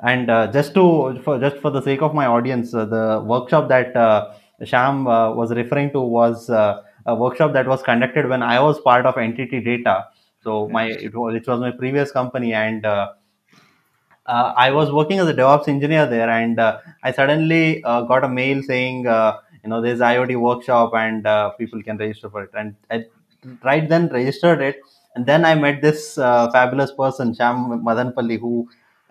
[0.00, 3.68] and uh, just to for just for the sake of my audience uh, the workshop
[3.70, 8.42] that uh, Syam uh, was referring to was uh, a workshop that was conducted when
[8.42, 10.06] i was part of NTT data
[10.42, 13.12] so my it was, it was my previous company and uh,
[14.28, 18.24] uh, I was working as a DevOps engineer there, and uh, I suddenly uh, got
[18.24, 22.44] a mail saying, uh, you know, there's IoT workshop and uh, people can register for
[22.44, 22.50] it.
[22.54, 23.04] And I
[23.62, 24.80] right then registered it,
[25.14, 28.68] and then I met this uh, fabulous person, Syam Madanapalli, who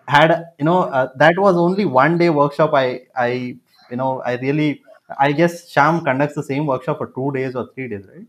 [0.08, 2.72] had, you know, uh, that was only one day workshop.
[2.74, 3.56] I, I,
[3.90, 4.82] you know, I really,
[5.18, 8.26] I guess Syam conducts the same workshop for two days or three days, right?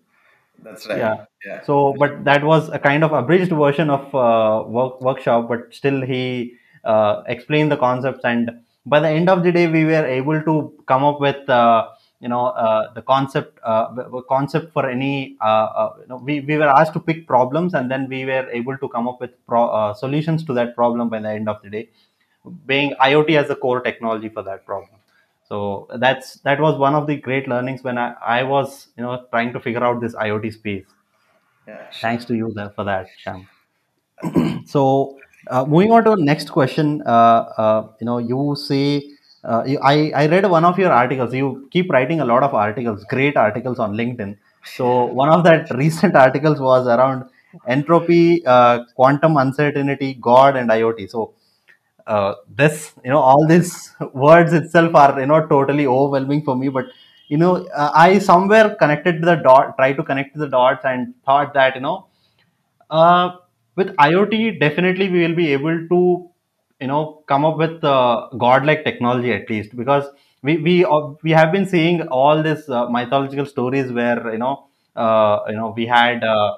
[0.63, 0.97] That's right.
[0.97, 1.61] yeah Yeah.
[1.65, 6.01] so but that was a kind of abridged version of uh, work, workshop but still
[6.01, 8.51] he uh, explained the concepts and
[8.85, 11.87] by the end of the day we were able to come up with uh,
[12.19, 13.87] you know uh, the concept uh,
[14.27, 17.89] concept for any uh, uh, you know, we, we were asked to pick problems and
[17.89, 21.19] then we were able to come up with pro- uh, solutions to that problem by
[21.19, 21.89] the end of the day
[22.65, 24.99] being iot as a core technology for that problem.
[25.47, 29.25] So that's that was one of the great learnings when i, I was you know
[29.31, 30.85] trying to figure out this iot space.
[31.67, 32.01] Yeah, sure.
[32.01, 33.47] thanks to you there for that Syam
[34.67, 39.03] so uh, moving on to the next question uh, uh, you know you say
[39.43, 41.33] uh, I, I read one of your articles.
[41.33, 44.37] You keep writing a lot of articles great articles on linkedin.
[44.63, 47.29] So one of that recent articles was around
[47.67, 51.09] entropy uh, quantum uncertainty god and iot.
[51.09, 51.33] So
[52.07, 56.69] uh, this you know all these words itself are you know totally overwhelming for me
[56.69, 56.85] but
[57.27, 61.53] you know uh, i somewhere connected the dot try to connect the dots and thought
[61.53, 62.07] that you know
[62.89, 63.29] uh,
[63.75, 65.99] with iot definitely we will be able to
[66.79, 69.75] you know come up with uh, godlike technology at least.
[69.75, 70.05] Because
[70.41, 74.67] we we uh, we have been seeing all these uh, mythological stories where you know
[74.95, 76.53] uh, you know we had uh,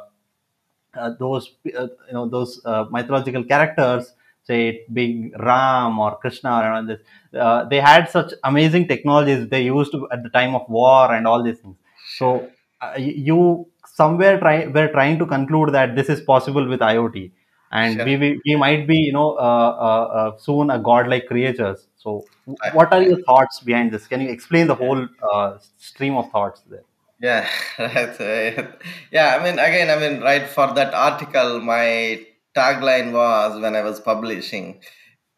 [0.98, 6.52] uh, those uh, you know those uh, mythological characters say it being ram or krishna
[6.64, 7.02] and all this
[7.40, 11.44] uh, they had such amazing technologies they used at the time of war and all
[11.44, 11.76] these things.
[12.18, 12.50] So
[12.82, 17.32] uh, you somewhere try were trying to conclude that this is possible with iot
[17.72, 18.06] and Sure.
[18.06, 22.26] we we, we might be you know uh, uh, uh, soon a godlike creatures so
[22.74, 26.62] what are your thoughts behind this can you explain the whole uh, stream of thoughts
[26.70, 26.86] there
[27.20, 27.48] Yeah,
[27.80, 28.70] right.
[29.12, 33.82] Yeah, I mean, again, I mean, right for that article, my tagline was when I
[33.84, 34.82] was publishing,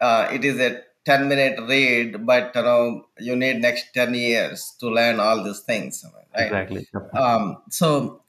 [0.00, 4.74] uh, it is a 10 minute read, but you know, you need next 10 years
[4.80, 6.46] to learn all these things, right?
[6.46, 8.22] exactly Um, so,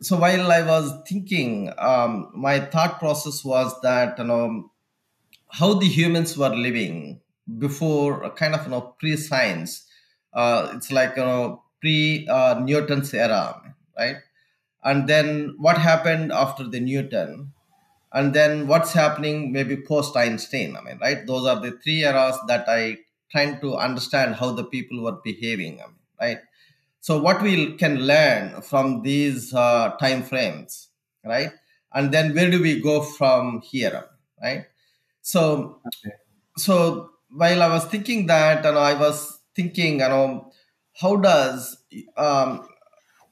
[0.00, 4.70] so while I was thinking, um, my thought process was that, you know,
[5.50, 7.20] how the humans were living
[7.58, 9.86] before kind of you know pre-science
[10.34, 13.60] uh, it's like you know pre uh, newton's era
[13.98, 14.16] right?
[14.84, 17.52] And then what happened after the newton?
[18.12, 21.26] And then what's happening maybe post einstein i mean right?
[21.26, 22.98] Those are the three eras that i
[23.30, 26.38] trying to understand how the people were behaving I mean, right
[27.06, 30.88] so what we can learn from these uh, time frames
[31.24, 31.52] right
[31.94, 34.04] and then where do we go from here
[34.42, 34.64] right
[35.22, 35.42] so
[35.86, 36.16] Okay.
[36.56, 40.52] so while I was thinking that, and I was thinking, you know,
[41.00, 41.78] how does
[42.16, 42.68] um,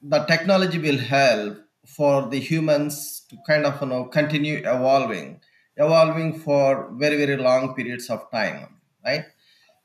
[0.01, 1.57] the technology will help
[1.87, 5.41] for the humans to kind of you know continue evolving,
[5.77, 9.25] evolving for very very long periods of time, right?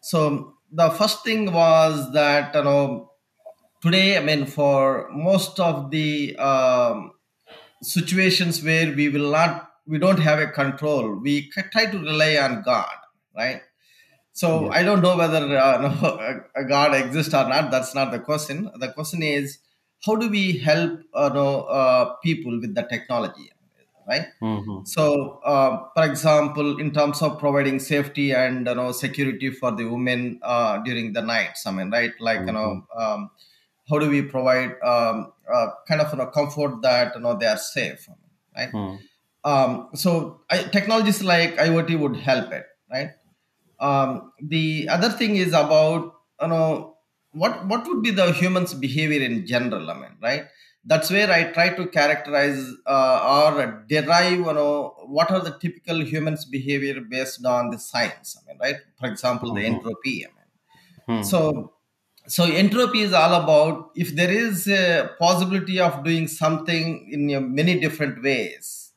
[0.00, 3.09] So the first thing was that you know
[3.80, 7.12] today, I mean, for most of the um,
[7.82, 12.62] situations where we will not, we don't have a control, we try to rely on
[12.62, 12.94] God,
[13.36, 13.62] right?
[14.32, 15.78] So yes I don't know whether uh,
[16.56, 17.70] no, God exists or not.
[17.70, 18.70] That's not the question.
[18.78, 19.58] The question is
[20.06, 23.50] how do we help uh, no, uh, people with the technology,
[24.08, 24.26] right?
[24.40, 29.70] hmm So, uh, for example, in terms of providing safety and you know security for
[29.72, 32.12] the women uh, during the nights, I mean, right?
[32.18, 33.30] Like you hmm know, um,
[33.90, 37.46] how do we provide um, uh, kind of you know comfort that you know they
[37.46, 38.08] are safe,
[38.56, 38.72] right?
[38.72, 39.10] hmm
[39.44, 43.10] Um, so, I, technologies like IoT would help it, right?
[43.78, 46.98] um, the other thing is about you know
[47.32, 50.46] what what would be the humans behavior in general i mean right
[50.84, 56.02] that's where I try to characterize uh, or derive, you know, what are the typical
[56.02, 58.34] humans' behavior based on the science.
[58.42, 58.76] I mean, right?
[58.98, 59.66] For example, the Mhm.
[59.66, 60.24] entropy.
[60.24, 60.46] I mean,
[61.06, 61.30] Hmm.
[61.30, 61.74] so
[62.30, 67.80] so entropy is all about if there is a possibility of doing something in many
[67.80, 68.92] different ways.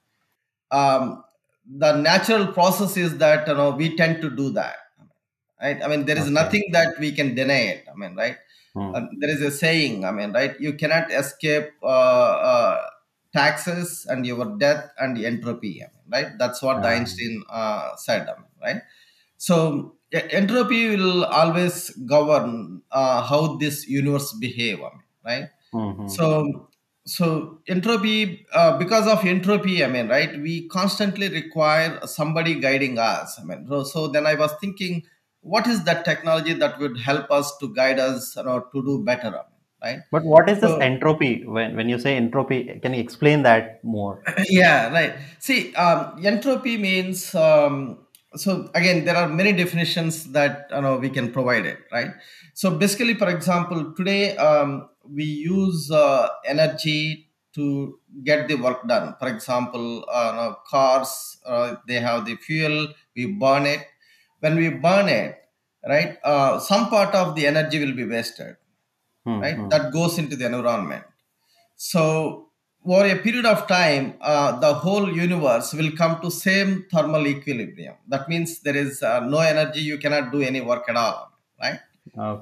[0.71, 1.23] Um,
[1.65, 4.75] the natural process is that you know we tend to do that.
[5.61, 5.81] Right?
[5.81, 6.33] I mean, there is Okay.
[6.41, 7.85] nothing that we can deny it.
[7.91, 8.37] I mean, right?
[8.73, 8.95] Hmm.
[8.95, 12.81] uh, there is a saying i mean right you cannot escape uh, uh,
[13.31, 16.93] taxes and your death and entropy I mean, right that's what the Ah.
[16.97, 18.81] einstein uh, said I mean, right
[19.37, 26.09] so e- entropy will always govern uh, how this universe behave I mean, right Mhm.
[26.09, 26.69] so
[27.05, 33.37] so entropy uh, because of entropy i mean right we constantly require somebody guiding us
[33.39, 35.03] i mean so, so then i was thinking
[35.41, 39.03] what is that technology that would help us to guide us you know, to do
[39.03, 39.43] better I mean,
[39.83, 41.43] right But what is this so entropy?
[41.45, 44.23] When when you say entropy, can you explain that more?
[44.59, 47.97] yeah right see um, entropy means um,
[48.35, 52.11] so again there are many definitions that you know we can provide it right
[52.53, 59.15] so basically for example today um, we use uh, energy to get the work done
[59.19, 63.85] for example uh, you know, cars uh, they have the fuel we burn it
[64.39, 65.37] when we burn it
[65.87, 68.55] right uh, some part of the energy will be wasted
[69.25, 69.39] Hmm.
[69.43, 69.69] right Hmm.
[69.69, 71.05] that goes into the environment
[71.75, 72.49] so
[72.85, 77.95] over a period of time, uh, the whole universe will come to same thermal equilibrium.
[78.07, 81.31] That means there is uh, no energy; you cannot do any work at all.
[81.61, 81.79] Right?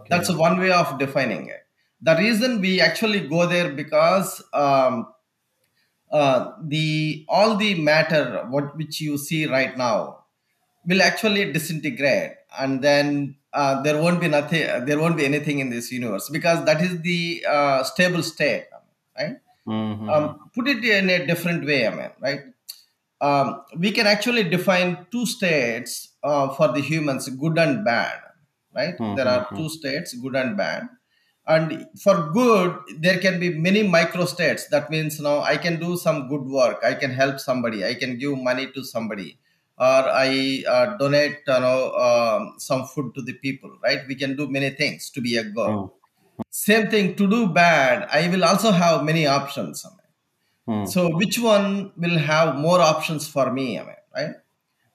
[0.10, 1.66] That's one way of defining it.
[2.02, 5.08] The reason we actually go there because um,
[6.12, 10.24] uh, the all the matter what which you see right now
[10.86, 15.70] will actually disintegrate and then uh, there won't be nothing there won't be anything in
[15.70, 18.66] this universe because that is the uh, stable state
[19.68, 20.10] Mhm.
[20.14, 22.42] um, put it in a different way i mean right?
[23.22, 28.20] Um, we can actually define two states uh, for the humans good and bad
[28.76, 28.96] right?
[29.14, 30.88] There are two states good and bad.
[31.48, 34.68] And for good there can be many micro states.
[34.70, 36.80] That means you know i can do some good work.
[36.84, 37.86] I can help somebody.
[37.86, 39.38] I can give money to somebody.
[39.78, 44.02] Or i uh, donate you know um, some food to the people right?
[44.08, 45.78] We can do many things to be a good.
[46.68, 49.86] Same thing to do bad i will also have many options.
[50.68, 50.94] Hmm.
[50.94, 54.36] so which one will have more options for me I mean, right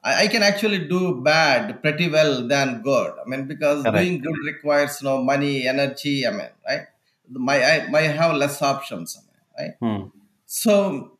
[0.05, 3.95] I, I can actually do bad pretty well than good i mean because Correct.
[3.97, 6.87] doing good requires you know money energy i mean right
[7.31, 10.09] my i might have less options I mean, right Hmm.
[10.47, 11.19] so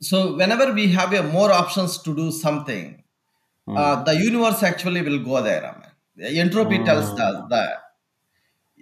[0.00, 3.04] so whenever we have a more options to do something
[3.66, 3.76] Hmm.
[3.76, 6.36] uh, the universe actually will go there I mean.
[6.38, 7.48] Entropy tells us Hmm.
[7.50, 7.81] that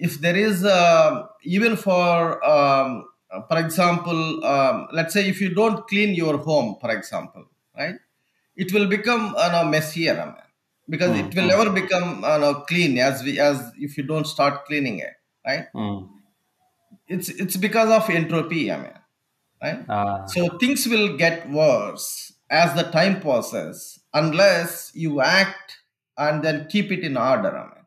[0.06, 2.90] if there is uh, even for um,
[3.30, 7.44] uh, for example um, let's say if you don't clean your home for example
[7.76, 7.96] right
[8.56, 10.34] it will become uh, no, messier I mean,
[10.88, 11.20] because Hmm.
[11.22, 11.56] it will Hmm.
[11.56, 15.14] never become uh, no, clean as we as if you don't start cleaning it
[15.46, 16.20] right Hmm.
[17.06, 18.98] it's it's because of entropy i mean
[19.62, 20.34] right Ah.
[20.34, 22.08] so things will get worse
[22.50, 25.78] as the time passes unless you act
[26.16, 27.86] and then keep it in order I mean,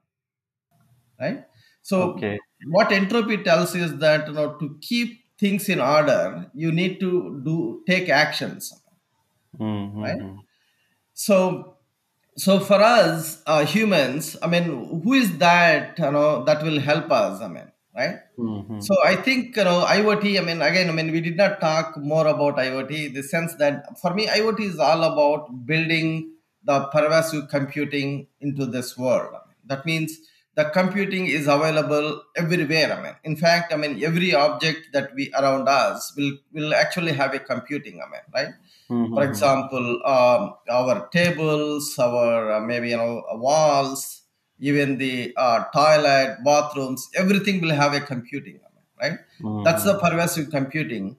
[1.20, 1.46] right
[1.84, 2.40] so Okay.
[2.78, 7.42] what entropy tells is that you know to keep things in order you need to
[7.46, 8.74] do take actions
[9.58, 9.88] Hmm.
[9.94, 10.04] Hmm.
[10.04, 10.18] right
[11.14, 11.78] so
[12.38, 14.66] so for us uh, humans i mean
[15.04, 18.60] who is that you know that will help us i mean right Hmm.
[18.68, 18.86] Hmm.
[18.86, 20.40] so I think you know IoT.
[20.40, 23.14] I mean, again, I mean, we did not talk more about IoT.
[23.14, 28.98] The sense that for me, IoT is all about building the pervasive computing into this
[28.98, 29.36] world.
[29.66, 30.18] That means
[30.56, 32.94] the computing is available everywhere.
[32.94, 37.14] I mean, in fact, I mean, every object that we around us will will actually
[37.14, 38.02] have a computing.
[38.02, 38.54] I mean, right?
[38.88, 39.14] Hmm.
[39.14, 44.24] For example, um, our tables, our uh, maybe you know walls,
[44.60, 48.60] even the uh, toilet, bathrooms, everything will have a computing,
[49.02, 49.18] right?
[49.42, 49.64] Hmm.
[49.64, 51.18] That's the pervasive computing.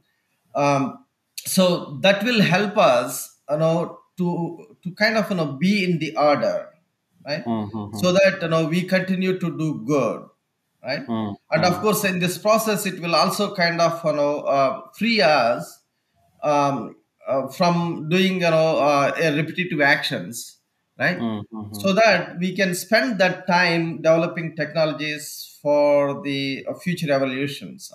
[0.55, 1.05] Um,
[1.45, 5.99] so that will help us, you know, to to kind of you know be in
[5.99, 6.69] the order,
[7.25, 7.43] right?
[7.45, 7.65] Hmm.
[7.65, 7.85] Hmm.
[7.85, 7.97] Hmm.
[7.99, 10.27] So that you know we continue to do good,
[10.83, 11.05] right?
[11.05, 11.33] Hmm.
[11.51, 15.21] And of course, in this process, it will also kind of you know uh, free
[15.21, 15.81] us
[16.43, 16.97] um,
[17.27, 20.59] uh, from doing you know uh, repetitive actions,
[20.99, 21.19] right?
[21.19, 21.41] Hmm.
[21.51, 21.63] Hmm.
[21.63, 21.75] Hmm.
[21.81, 27.91] so that we can spend that time developing technologies for the uh, future evolutions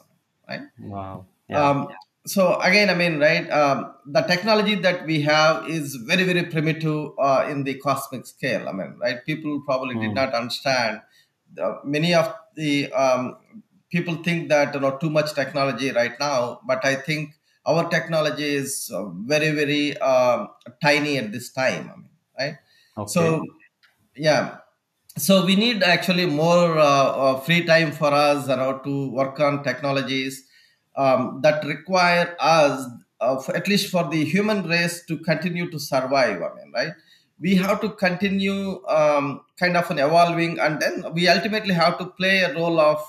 [0.47, 1.27] right Wow.
[1.47, 1.69] Yeah.
[1.69, 1.87] um,
[2.33, 6.99] so again i mean right um, the technology that we have is very very primitive
[7.27, 10.15] uh, in the cosmic scale i mean right people probably did Hmm.
[10.15, 11.01] not understand
[11.53, 13.37] the, many of the um,
[13.91, 17.33] people think that you know too much technology right now, but I think
[17.65, 20.49] our technology is uh, very very um,
[20.81, 21.91] tiny at this time.
[21.91, 22.09] I mean,
[22.39, 22.57] right?
[22.97, 23.07] Okay.
[23.09, 23.43] So
[24.15, 24.57] yeah,
[25.17, 29.39] so we need actually more uh, uh, free time for us you know, to work
[29.39, 30.45] on technologies
[31.03, 32.85] um, that require us
[33.21, 36.93] uh, at least for the human race to continue to survive i mean right
[37.39, 42.05] we have to continue um, kind of an evolving and then we ultimately have to
[42.21, 42.99] play a role of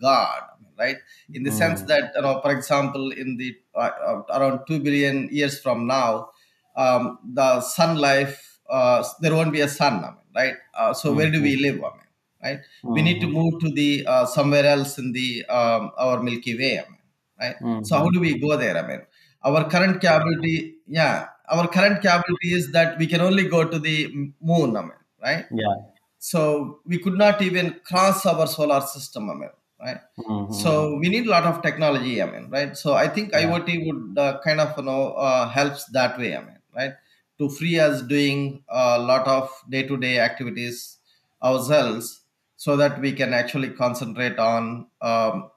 [0.00, 0.42] god
[0.78, 0.98] right
[1.32, 4.80] in the sense Mm, that you know for example in the uh, uh, around 2
[4.80, 6.30] billion years from now
[6.76, 10.54] um, the sun life, uh, there won't be a sun, I mean, right?
[10.78, 11.82] Uh, so where do we live?
[11.82, 12.06] I mean,
[12.40, 12.60] right?
[12.92, 16.56] We need to mhm, move to the uh, somewhere else in the um, our Milky
[16.56, 16.97] Way, I mean,
[17.40, 17.56] right?
[17.82, 18.76] So how do we go there?
[18.76, 19.02] I mean,
[19.42, 24.08] our current capability, yeah, our current capability is that we can only go to the
[24.40, 25.46] moon, I mean, right?
[25.50, 25.98] Yeah.
[26.18, 30.00] So we could not even cross our solar system, I mean, right?
[30.16, 30.48] Mhm.
[30.48, 32.76] So we need a lot of technology, I mean, right?
[32.76, 33.58] So I think Yeah.
[33.58, 36.94] IoT would uh, kind of, you know, uh, helps that way, I mean, right?
[37.38, 40.98] To free us doing a lot of day-to-day activities
[41.42, 42.24] ourselves,
[42.56, 45.50] so that we can actually concentrate on um,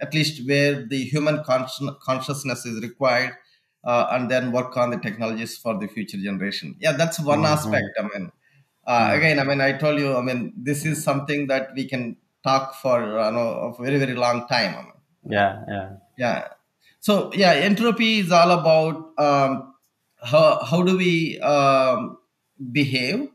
[0.00, 3.32] at least where the human consci- consciousness is required,
[3.84, 6.76] uh, and then work on the technologies for the future generation.
[6.80, 7.86] Yeah, that's one aspect.
[7.98, 8.04] Mhm.
[8.04, 8.32] I mean,
[8.86, 9.16] uh, Mm.
[9.16, 12.74] again, I mean, I told you, I mean, this is something that we can talk
[12.76, 14.74] for you know, a very, very long time.
[14.74, 14.92] I mean.
[15.28, 15.64] Yeah.
[15.68, 15.88] Yeah.
[16.16, 16.48] Yeah.
[17.00, 19.74] So, yeah, entropy is all about um,
[20.22, 22.18] how, how do we um,
[22.72, 23.28] behave.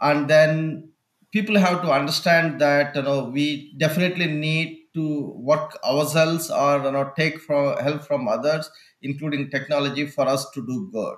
[0.00, 0.90] And then
[1.32, 6.92] people have to understand that, you know, we definitely need to work ourselves or, you
[6.92, 8.70] know, take from help from others,
[9.02, 11.16] including technology for us to do good.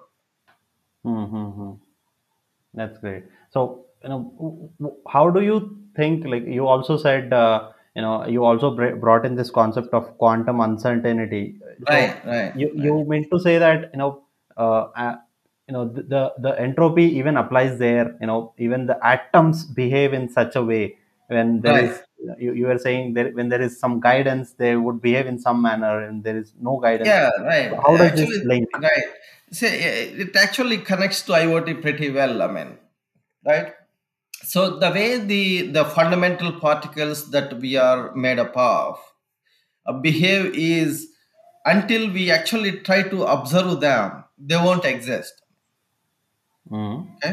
[1.04, 1.78] Mhm.
[2.74, 3.24] That's great.
[3.50, 6.24] So, you know, how do you think?
[6.26, 10.16] Like you also said, uh, you know, you also br- brought in this concept of
[10.18, 11.60] quantum uncertainty.
[11.88, 12.76] Right, So, right, you right.
[12.84, 14.24] you mean to say that you know,
[14.56, 15.16] uh, uh,
[15.68, 18.16] you know, the, the the entropy even applies there.
[18.20, 20.96] You know, even the atoms behave in such a way
[21.28, 21.84] when there Right.
[21.84, 22.02] is.
[22.38, 25.60] You, you were saying that when there is some guidance, they would behave in some
[25.60, 27.10] manner, and there is no guidance.
[27.10, 27.72] Yeah, So right.
[27.84, 28.68] how does this link?
[28.80, 29.04] right.
[29.52, 32.42] See, it actually connects to IoT pretty well.
[32.42, 32.78] I mean,
[33.46, 33.72] right?
[34.44, 38.98] So the way the the fundamental particles that we are made up of
[39.86, 41.08] uh, behave is
[41.66, 45.42] until we actually try to observe them, they won't exist.
[46.70, 47.32] Mm, Okay.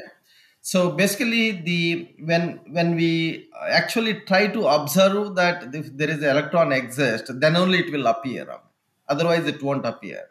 [0.61, 6.29] So basically, the when when we actually try to observe that if there is an
[6.29, 8.47] electron exist, then only it will appear.
[9.09, 10.23] Otherwise, it won't appear.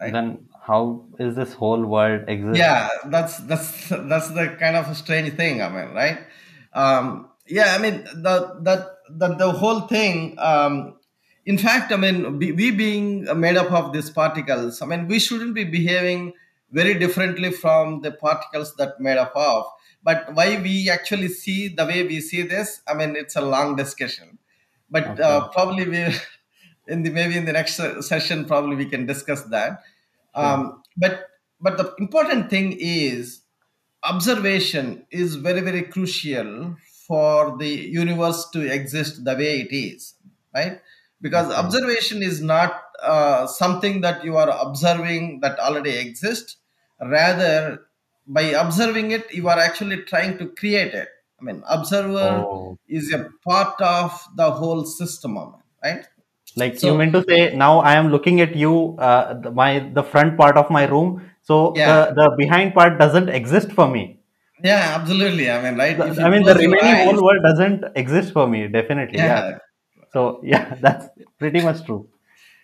[0.00, 2.56] Right then how is this whole world exist?
[2.56, 6.18] yeah that's that's that's the kind of a strange thing i mean right
[6.72, 10.94] um yeah i mean the that the, the whole thing um
[11.44, 15.18] in fact i mean we, we being made up of these particles i mean we
[15.18, 16.32] shouldn't be behaving
[16.72, 19.66] very differently from the particles that made up of.
[20.02, 23.76] But why we actually see the way we see this i mean it's a long
[23.76, 24.38] discussion.
[24.90, 26.00] But Okay, uh, probably we
[26.88, 29.82] in the maybe in the next session probably we can discuss that.
[30.34, 31.28] Um, but
[31.60, 33.42] but the important thing is
[34.04, 40.14] observation is very very crucial for the universe to exist the way it is
[40.54, 40.80] right?
[41.20, 41.54] Because Okay.
[41.54, 46.56] observation is not uh, something that you are observing that already exists
[47.02, 47.80] rather
[48.26, 51.08] by observing it you are actually trying to create it
[51.40, 56.04] i mean observer Oh, is a part of the whole system of it, right
[56.56, 60.02] like you mean to say now I am looking at you, uh, the, my the
[60.02, 61.22] front part of my room.
[61.42, 64.02] So yeah the the behind part doesn't exist for me.
[64.64, 68.32] yeah absolutely i mean right The- I mean, the remaining eyes whole world doesn't exist
[68.32, 68.68] for me.
[68.68, 69.40] Definitely, yeah.
[69.50, 69.58] yeah
[70.12, 71.06] So yeah, that's
[71.38, 72.00] pretty much true.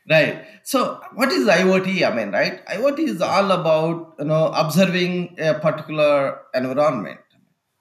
[0.09, 0.47] Right.
[0.63, 2.03] So, what is IoT?
[2.11, 2.65] I mean, right?
[2.67, 7.21] IoT is all about you know observing a particular environment,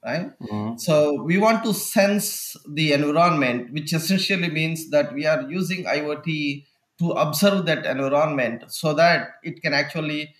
[0.04, 0.34] right?
[0.40, 5.86] Mm, So we want to sense the environment, which essentially means that we are using
[5.86, 6.66] IoT
[7.00, 10.36] to observe that environment so that it can actually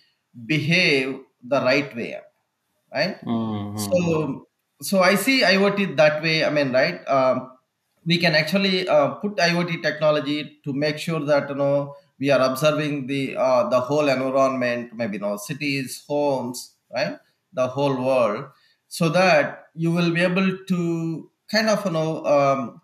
[0.46, 2.20] behave the right way,
[2.92, 3.18] right?
[3.22, 3.32] mm,
[3.74, 4.48] mm, So,
[4.82, 6.44] so I see IoT that way.
[6.44, 7.06] I mean, right?
[7.08, 7.57] Um,
[8.08, 12.40] we can actually uh, put IoT technology to make sure that you know we are
[12.40, 17.18] observing the uh, the whole environment, maybe you know cities, homes, right,
[17.52, 18.46] the whole world,
[18.88, 22.80] so that you will be able to kind of you know um,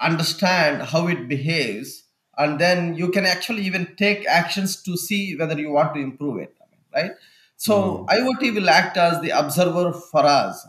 [0.00, 2.04] understand how it behaves,
[2.38, 6.38] and then you can actually even take actions to see whether you want to improve
[6.38, 6.54] it,
[6.94, 7.12] right?
[7.56, 10.64] So mm, IoT will act as the observer for us,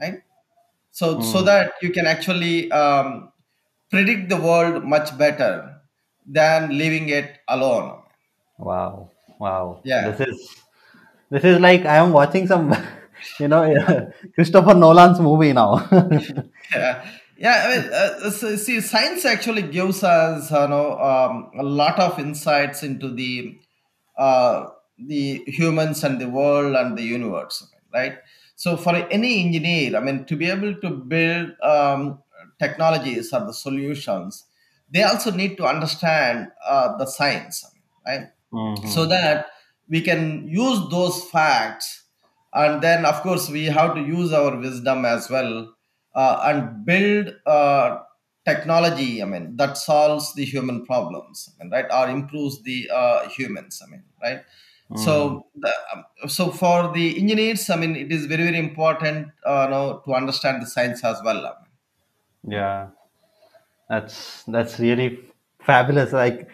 [0.00, 0.22] right?
[0.92, 3.29] So so mm, that you can actually um,
[3.90, 5.80] predict the world much better
[6.26, 8.02] than leaving it alone.
[8.58, 9.80] Wow, wow.
[9.84, 10.10] Yeah.
[10.10, 10.56] This is
[11.30, 12.74] this is like I am watching some,
[13.40, 15.86] you know, Christopher Nolan's movie now.
[16.72, 17.04] Yeah,
[17.36, 17.64] yeah.
[17.66, 22.16] I mean, uh, so, see, science actually gives us, you know, um, a lot of
[22.20, 23.58] insights into the
[24.16, 24.66] uh,
[24.96, 28.18] the humans and the world and the universe, right?
[28.54, 32.20] So, for any engineer, I mean, to be able to build um,
[32.60, 34.46] technologies or the solutions,
[34.90, 37.64] they also need to understand uh, the science,
[38.06, 38.28] right?
[38.84, 39.46] so hmm that
[39.88, 42.04] we can use those facts
[42.52, 45.74] and then of course we have to use our wisdom as well
[46.14, 47.98] uh, and build uh,
[48.44, 51.86] technology i mean that solves the human problems I mean, right?
[51.92, 54.42] Or improves the uh, humans i mean right?
[54.94, 59.64] So the, um, so for the engineers i mean it is very very important uh,
[59.64, 61.69] you know, to understand the science as well I mean.
[62.46, 62.88] Yeah,
[63.88, 65.20] that's that's really
[65.60, 66.12] fabulous.
[66.12, 66.48] Like,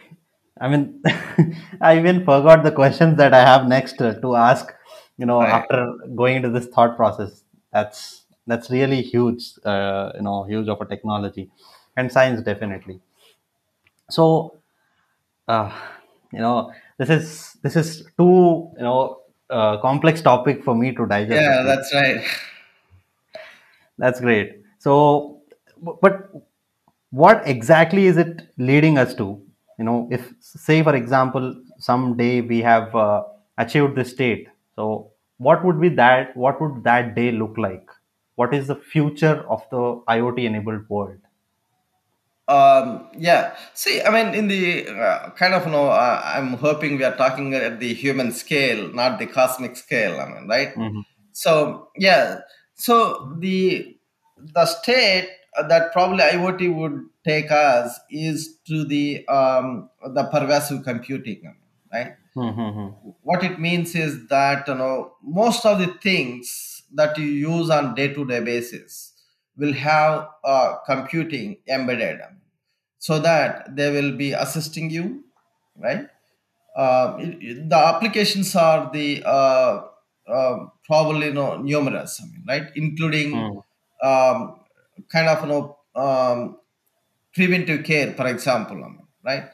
[0.61, 1.03] I mean,
[1.81, 4.73] I even forgot the questions that I have next uh, to ask.
[5.19, 9.53] You know, right after going into this thought process, that's that's really huge.
[9.65, 11.51] Uh, you know, huge of a technology,
[11.97, 13.01] and science definitely.
[14.11, 14.59] So,
[15.49, 15.73] uh,
[16.33, 19.21] you know, this is this is too you know
[19.51, 21.33] uh, complex topic for me to digest.
[21.33, 22.25] yeah Actually, that's right
[23.99, 24.63] that's great.
[24.79, 25.36] So,
[25.81, 26.31] but
[27.11, 29.27] what exactly is it leading us to
[29.79, 31.47] you know if say for example
[31.79, 33.23] someday we have uh,
[33.59, 37.89] achieved this state so what would be that what would that day look like
[38.37, 39.83] what is the future of the
[40.17, 41.21] iot enabled world
[42.49, 43.57] Um, yeah.
[43.75, 47.17] See, I mean, in the uh, kind of, you know, uh, I'm hoping we are
[47.17, 50.21] talking at the human scale, not the cosmic scale.
[50.21, 50.75] I mean, right?
[50.75, 51.01] hmm
[51.33, 52.41] So, yeah.
[52.75, 53.99] So the
[54.39, 55.29] the state
[55.69, 61.57] that probably IoT would take us is to the um, the pervasive computing,
[61.93, 62.17] right?
[62.35, 62.91] hmm
[63.23, 67.95] what it means is that you know most of the things that you use on
[67.95, 69.13] day to day basis
[69.57, 72.21] will have uh, computing embedded.
[72.99, 75.25] So that they will be assisting you
[75.77, 76.09] right?
[76.77, 79.89] Uh, it- it- the applications are the uh,
[80.29, 82.71] uh, probably you know, numerous I mean, right?
[82.77, 83.53] Including
[84.03, 84.61] um,
[85.09, 86.59] kind of you know um,
[87.35, 89.45] preventive care for example I mean, right?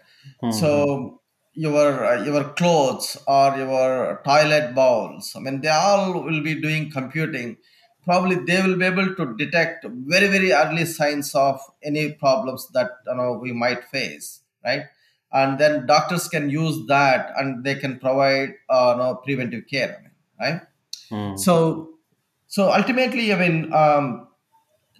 [0.41, 0.51] Hmm.
[0.51, 1.21] So
[1.55, 6.91] your uh, your clothes or your toilet bowls i mean they all will be doing
[6.91, 7.57] computing.
[8.05, 12.91] Probably they will be able to detect very very early signs of any problems that
[13.07, 14.85] you know we might face right?
[15.35, 19.97] And then doctors can use that and they can provide uh, you know, preventive care
[19.99, 20.61] I mean, right?
[21.11, 21.37] Hmm.
[21.37, 21.93] So
[22.55, 24.29] so ultimately i mean um,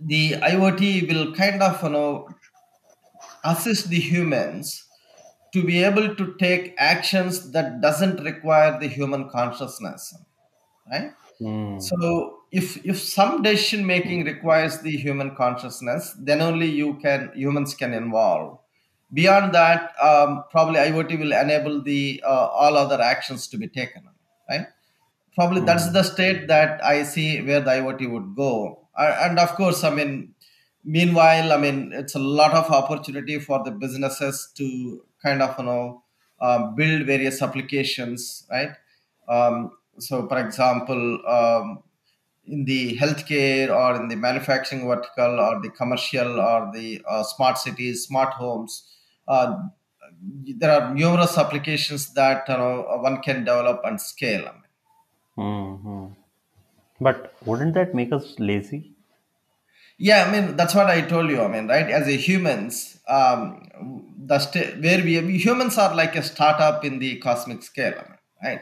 [0.07, 2.29] the iot will kind of you know
[3.45, 4.85] assist the humans
[5.53, 10.15] to be able to take actions that doesn't require the human consciousness
[10.91, 11.13] right?
[11.39, 11.79] Hmm.
[11.79, 17.75] So if if some decision making requires the human consciousness then only you can humans
[17.75, 18.59] can involve.
[19.13, 24.03] Beyond that um, probably iot will enable the uh, all other actions to be taken
[24.49, 24.67] right?
[25.35, 25.93] Probably that's hmm.
[25.95, 28.82] the state that I see where the IoT would go.
[28.97, 30.35] And of course, I mean,
[30.85, 35.65] meanwhile, I mean, it's a lot of opportunity for the businesses to kind of, you
[35.65, 36.03] know,
[36.41, 38.73] um, build various applications, right?
[39.29, 41.83] Um, so, for example, um,
[42.45, 47.59] in the healthcare or in the manufacturing vertical or the commercial or the uh, smart
[47.59, 48.85] cities, smart homes,
[49.29, 49.57] uh,
[50.57, 54.51] there are numerous applications that you know one can develop and scale.
[55.37, 56.02] hmm hmm.
[57.03, 58.81] But wouldn't that make us lazy
[59.99, 61.41] Yeah, I mean that's what I told you.
[61.43, 61.89] I mean, right?
[61.89, 66.99] As a humans, um, the st- where we, we humans are like a startup in
[66.99, 67.95] the cosmic scale.
[67.99, 68.61] I mean, right?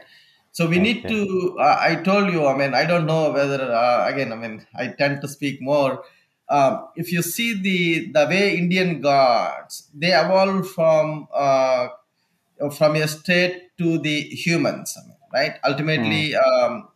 [0.51, 1.57] So we need okay to.
[1.59, 2.45] Uh, I told you.
[2.45, 4.31] I mean, I don't know whether uh, again.
[4.33, 6.03] I mean, I tend to speak more.
[6.49, 11.87] Um, if you see the the way Indian gods, they evolved from uh,
[12.77, 14.97] from a state to the humans.
[14.97, 15.53] I mean, right?
[15.63, 16.89] Ultimately, um,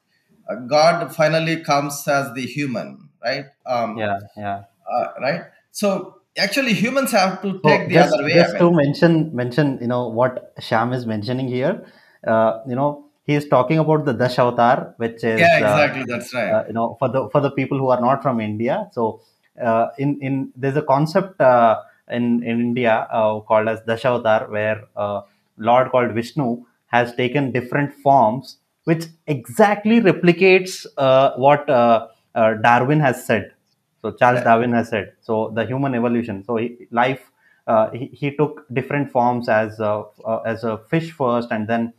[0.49, 3.45] uh, God finally comes as the human, right?
[3.65, 5.41] Um, yeah yeah uh, right?
[5.71, 8.33] So actually, humans have to So take the just other way.
[8.33, 11.85] I just to mention mention you know what Syam is mentioning here,
[12.25, 16.03] uh, you know he is talking about the Dash Avatar, which yeah, is uh, exactly.
[16.07, 16.51] That's right.
[16.51, 18.87] uh, you know for the for the people who are not from India.
[18.91, 19.21] So
[19.61, 24.49] uh, in in there's a concept uh, in in India uh, called as Dash Avatar,
[24.49, 25.21] where uh,
[25.57, 32.99] Lord called Vishnu has taken different forms, which exactly replicates uh, what uh, uh, Darwin
[32.99, 33.51] has said
[34.01, 34.43] So Charles Yeah.
[34.45, 35.13] Darwin has said.
[35.21, 36.43] So the human evolution.
[36.45, 37.31] So he, life.
[37.67, 41.93] Uh, he, he took different forms as a, uh, as a fish first, and then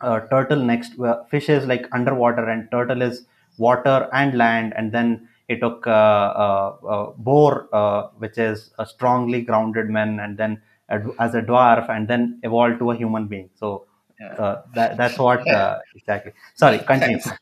[0.00, 0.94] uh, turtle next.
[1.30, 3.26] Fish is like underwater, and turtle is
[3.58, 4.72] water and land.
[4.76, 10.20] And then he took uh, uh, uh, boar, uh, which is a strongly grounded man,
[10.20, 13.50] and then ad- as a dwarf, and then evolved to a human being.
[13.54, 13.86] So
[14.22, 14.34] Yeah.
[14.44, 16.32] uh, that that's what uh, exactly.
[16.54, 17.18] Sorry, continue.
[17.18, 17.40] Thanks.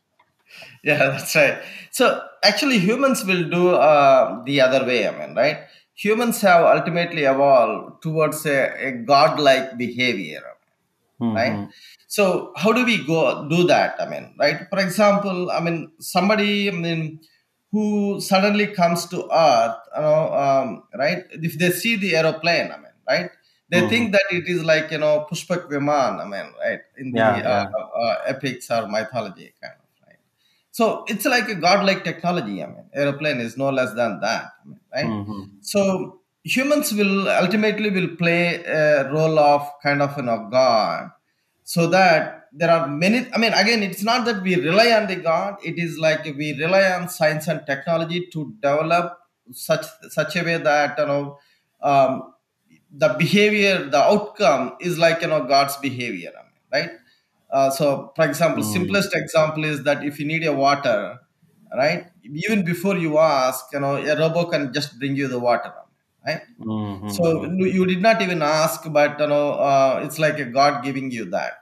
[0.83, 1.59] Yeah, that's right.
[1.91, 5.07] So actually, humans will do uh, the other way.
[5.07, 5.59] I mean, right?
[5.95, 10.43] Humans have ultimately evolved towards a, a godlike behavior,
[11.35, 11.59] right?
[11.59, 11.65] hmm
[12.07, 13.95] So how do we go do that?
[14.01, 14.67] I mean, right?
[14.69, 17.19] For example, I mean, somebody, I mean,
[17.71, 21.23] who suddenly comes to Earth, you know, um, right?
[21.31, 23.31] If they see the aeroplane, I mean, right?
[23.71, 26.81] They hmm think that it is like you know Pushpak Viman, I mean, right?
[26.97, 27.73] In the Yeah, uh, yeah.
[28.03, 30.17] uh, epics or mythology, kind of, right?
[30.71, 32.63] So it's like a godlike technology.
[32.63, 35.13] I mean, aeroplane is no less than that, I mean, right?
[35.19, 41.11] hmm So humans will ultimately will play a role of kind of you know God,
[41.63, 43.27] so that there are many.
[43.33, 45.57] I mean, again, it's not that we rely on the God.
[45.63, 49.17] It is like we rely on science and technology to develop
[49.51, 51.39] such such a way that you know
[51.81, 52.30] um,
[52.91, 56.91] the behavior, the outcome is like you know God's behavior, I mean, right?
[57.49, 61.19] Uh, so, for example, hmm simplest example is that if you need a water,
[61.75, 62.07] right?
[62.23, 65.73] Even before you ask, you know, a robot can just bring you the water,
[66.25, 66.41] right?
[67.07, 70.45] So hmm you you did not even ask, but you know, uh, it's like a
[70.45, 71.53] God giving you that,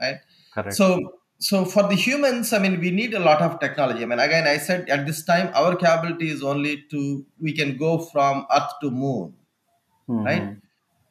[0.00, 0.16] right?
[0.50, 0.82] Correct.
[0.82, 0.98] So,
[1.38, 4.02] so for the humans, I mean, we need a lot of technology.
[4.02, 7.76] I mean, again, I said at this time, our capability is only to we can
[7.76, 9.34] go from Earth to Moon,
[10.24, 10.48] right?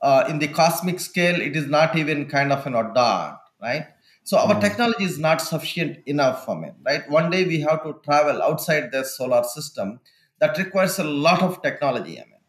[0.02, 3.88] Uh, in the cosmic scale, it is not even kind of an know dot, right?
[4.24, 7.10] So our hmm technology is not sufficient enough for it, right?
[7.10, 10.00] One day we have to travel outside the solar system.
[10.40, 12.40] That requires a lot of technology, I mean,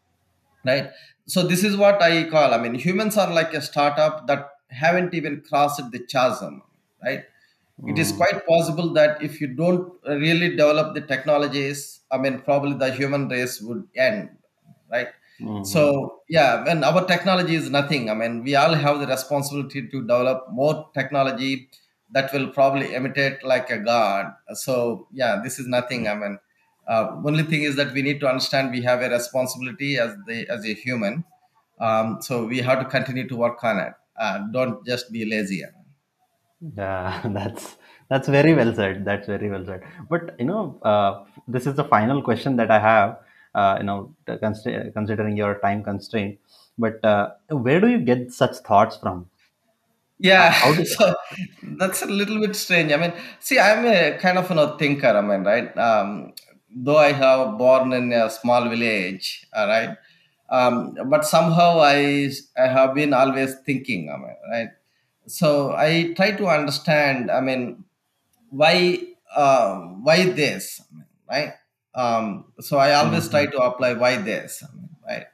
[0.65, 0.91] right?
[1.27, 2.55] So this is what I call.
[2.55, 6.63] I mean, humans are like a startup that haven't even crossed the chasm,
[7.03, 7.25] right?
[7.87, 12.41] It is hmm quite possible that if you don't really develop the technologies, I mean,
[12.41, 14.31] probably the human race would end,
[14.91, 15.09] right?
[15.43, 19.89] Hmm So yeah, when our technology is nothing, I mean, we all have the responsibility
[19.89, 21.69] to develop more technology
[22.13, 24.35] that will probably imitate like a god.
[24.55, 26.09] So yeah, this is nothing.
[26.09, 26.39] I mean,
[26.87, 30.47] uh, only thing is that we need to understand we have a responsibility as the
[30.49, 31.25] as a human.
[31.81, 33.95] Um, so we have to continue to work on it.
[34.17, 35.65] Uh, don't just be lazy.
[35.65, 35.87] I mean.
[36.77, 37.77] Yeah, that's
[38.09, 39.05] that's very well said.
[39.05, 39.83] That's very well said.
[40.09, 43.19] But you know, uh, this is the final question that I have.
[43.55, 46.39] Uh, you know, const- considering your time constraint,
[46.79, 49.27] but uh, where do you get such thoughts from?
[50.37, 50.85] Uh, Yeah, how do?
[50.97, 51.15] so
[51.79, 52.93] that's a little bit strange.
[52.93, 55.09] I mean, see, I'm a kind of you know thinker.
[55.09, 55.77] I mean, right?
[55.77, 56.33] Um,
[56.75, 59.97] though I have born in a small village, all right,
[60.51, 64.11] um, but somehow I I have been always thinking.
[64.15, 64.69] I mean, right?
[65.27, 67.31] So I try to understand.
[67.31, 67.85] I mean,
[68.51, 69.01] why
[69.37, 70.83] um, why this,
[71.31, 71.55] right?
[71.95, 73.53] Um, so I always try Mhm.
[73.53, 74.63] to apply why this,
[75.07, 75.27] right?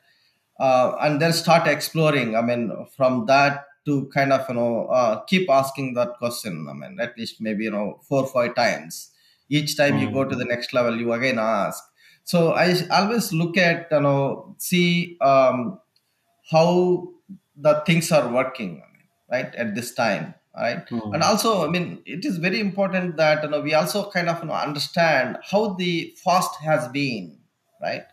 [0.60, 5.20] uh, and then start exploring i mean from that to kind of you know uh,
[5.24, 9.10] keep asking that question i mean at least maybe you know four or five times
[9.48, 11.82] each time you go to the next level you again ask
[12.24, 15.80] so i always look at you know see um,
[16.50, 17.08] how
[17.56, 18.82] the things are working
[19.30, 21.28] right at this time right and Mhm.
[21.28, 24.48] also i mean it is very important that you know we also kind of you
[24.48, 27.38] know understand how the fast has been
[27.82, 28.04] right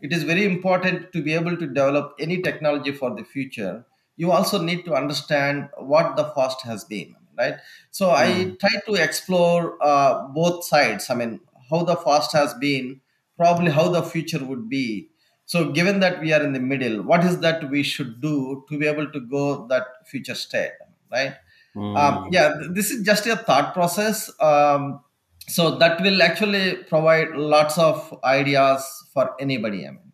[0.00, 3.84] it is very important to be able to develop any technology for the future
[4.16, 7.56] you also need to understand what the fast has been right
[7.90, 8.56] so i Mhm.
[8.60, 11.40] try to explore uh, both sides i mean
[11.70, 13.00] how the fast has been
[13.36, 15.08] probably how the future would be
[15.44, 18.78] so, given that we are in the middle, what is that we should do to
[18.78, 20.70] be able to go that future state,
[21.10, 21.34] right?
[21.74, 22.32] Um, Mhm.
[22.32, 24.30] yeah, this is just a thought process.
[24.40, 25.00] Um,
[25.48, 29.86] so that will actually provide lots of ideas for anybody.
[29.86, 30.12] I mean,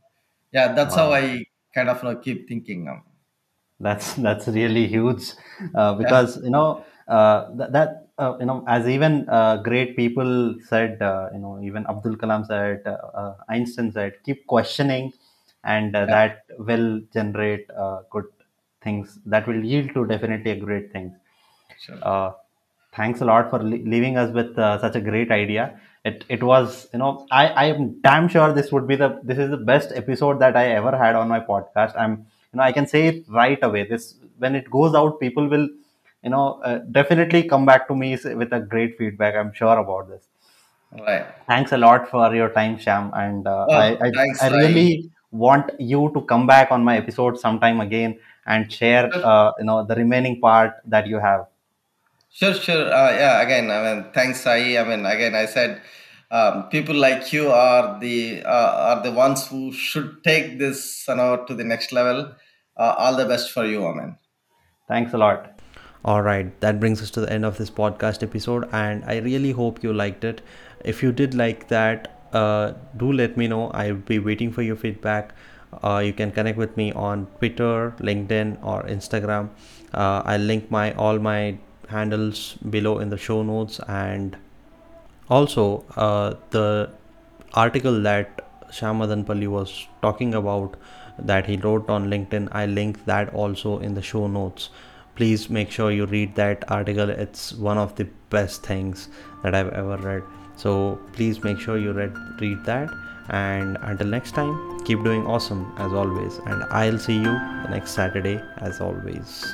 [0.53, 1.45] yeah, that's how I
[1.75, 2.89] kind of you know, keep thinking.
[2.89, 3.03] Um,
[3.81, 5.35] That's that's really huge,
[5.75, 9.97] uh, yeah, because you know uh, that, that uh, you know as even uh, great
[9.97, 15.13] people said, uh, you know even Abdul Kalam said, uh, uh, Einstein said, keep questioning,
[15.63, 18.27] and yeah, that will generate uh, good
[18.83, 19.21] things.
[19.27, 21.13] That will yield to definitely a great things.
[21.81, 21.99] Sure.
[22.03, 22.33] Uh,
[22.95, 25.81] thanks a lot for le- leaving us with uh, such a great idea.
[26.05, 29.39] It it was you know I I am damn sure this would be the this
[29.39, 31.95] is the best episode that I ever had on my podcast.
[31.99, 32.13] I'm
[32.53, 33.85] you know I can say it right away.
[33.89, 35.69] This when it goes out, people will
[36.23, 39.35] you know uh, definitely come back to me with a great feedback.
[39.35, 40.25] I'm sure about this.
[40.93, 41.27] Right.
[41.47, 44.57] Thanks a lot for your time, Syam, and uh, Oh, I, I, thanks, I Sai.
[44.57, 49.65] really want you to come back on my episode sometime again and share, uh, you
[49.65, 51.47] know, the remaining part that you have.
[52.31, 52.93] Sure, sure.
[52.93, 54.79] Uh, yeah, again, I mean, thanks, Sai.
[54.79, 55.81] I mean, again, I said
[56.31, 61.17] um, people like you are the uh, are the ones who should take this, you
[61.17, 62.33] know, to the next level.
[62.77, 64.17] Uh, all the best for you, I mean.
[64.87, 65.61] Thanks a lot.
[66.05, 69.51] All right, that brings us to the end of this podcast episode, and I really
[69.51, 70.43] hope you liked it.
[70.85, 73.71] If you did like that, uh, do let me know.
[73.71, 75.35] I'll be waiting for your feedback.
[75.83, 79.51] Uh, you can connect with me on Twitter, LinkedIn, or Instagram.
[79.93, 81.59] Uh, I'll link my all my
[81.89, 84.37] handles below in the show notes, and
[85.29, 86.91] also uh, the
[87.55, 90.77] article that Syam Madanapalli was talking about
[91.19, 94.71] that he wrote on LinkedIn, I link that also in the show notes.
[95.17, 97.11] Please make sure you read that article.
[97.11, 99.09] It's one of the best things
[99.43, 100.23] that I've ever read.
[100.57, 102.89] So please make sure you read read that.
[103.31, 106.39] And until next time, keep doing awesome as always.
[106.47, 107.33] And I'll see you
[107.69, 109.45] next Saturday as always.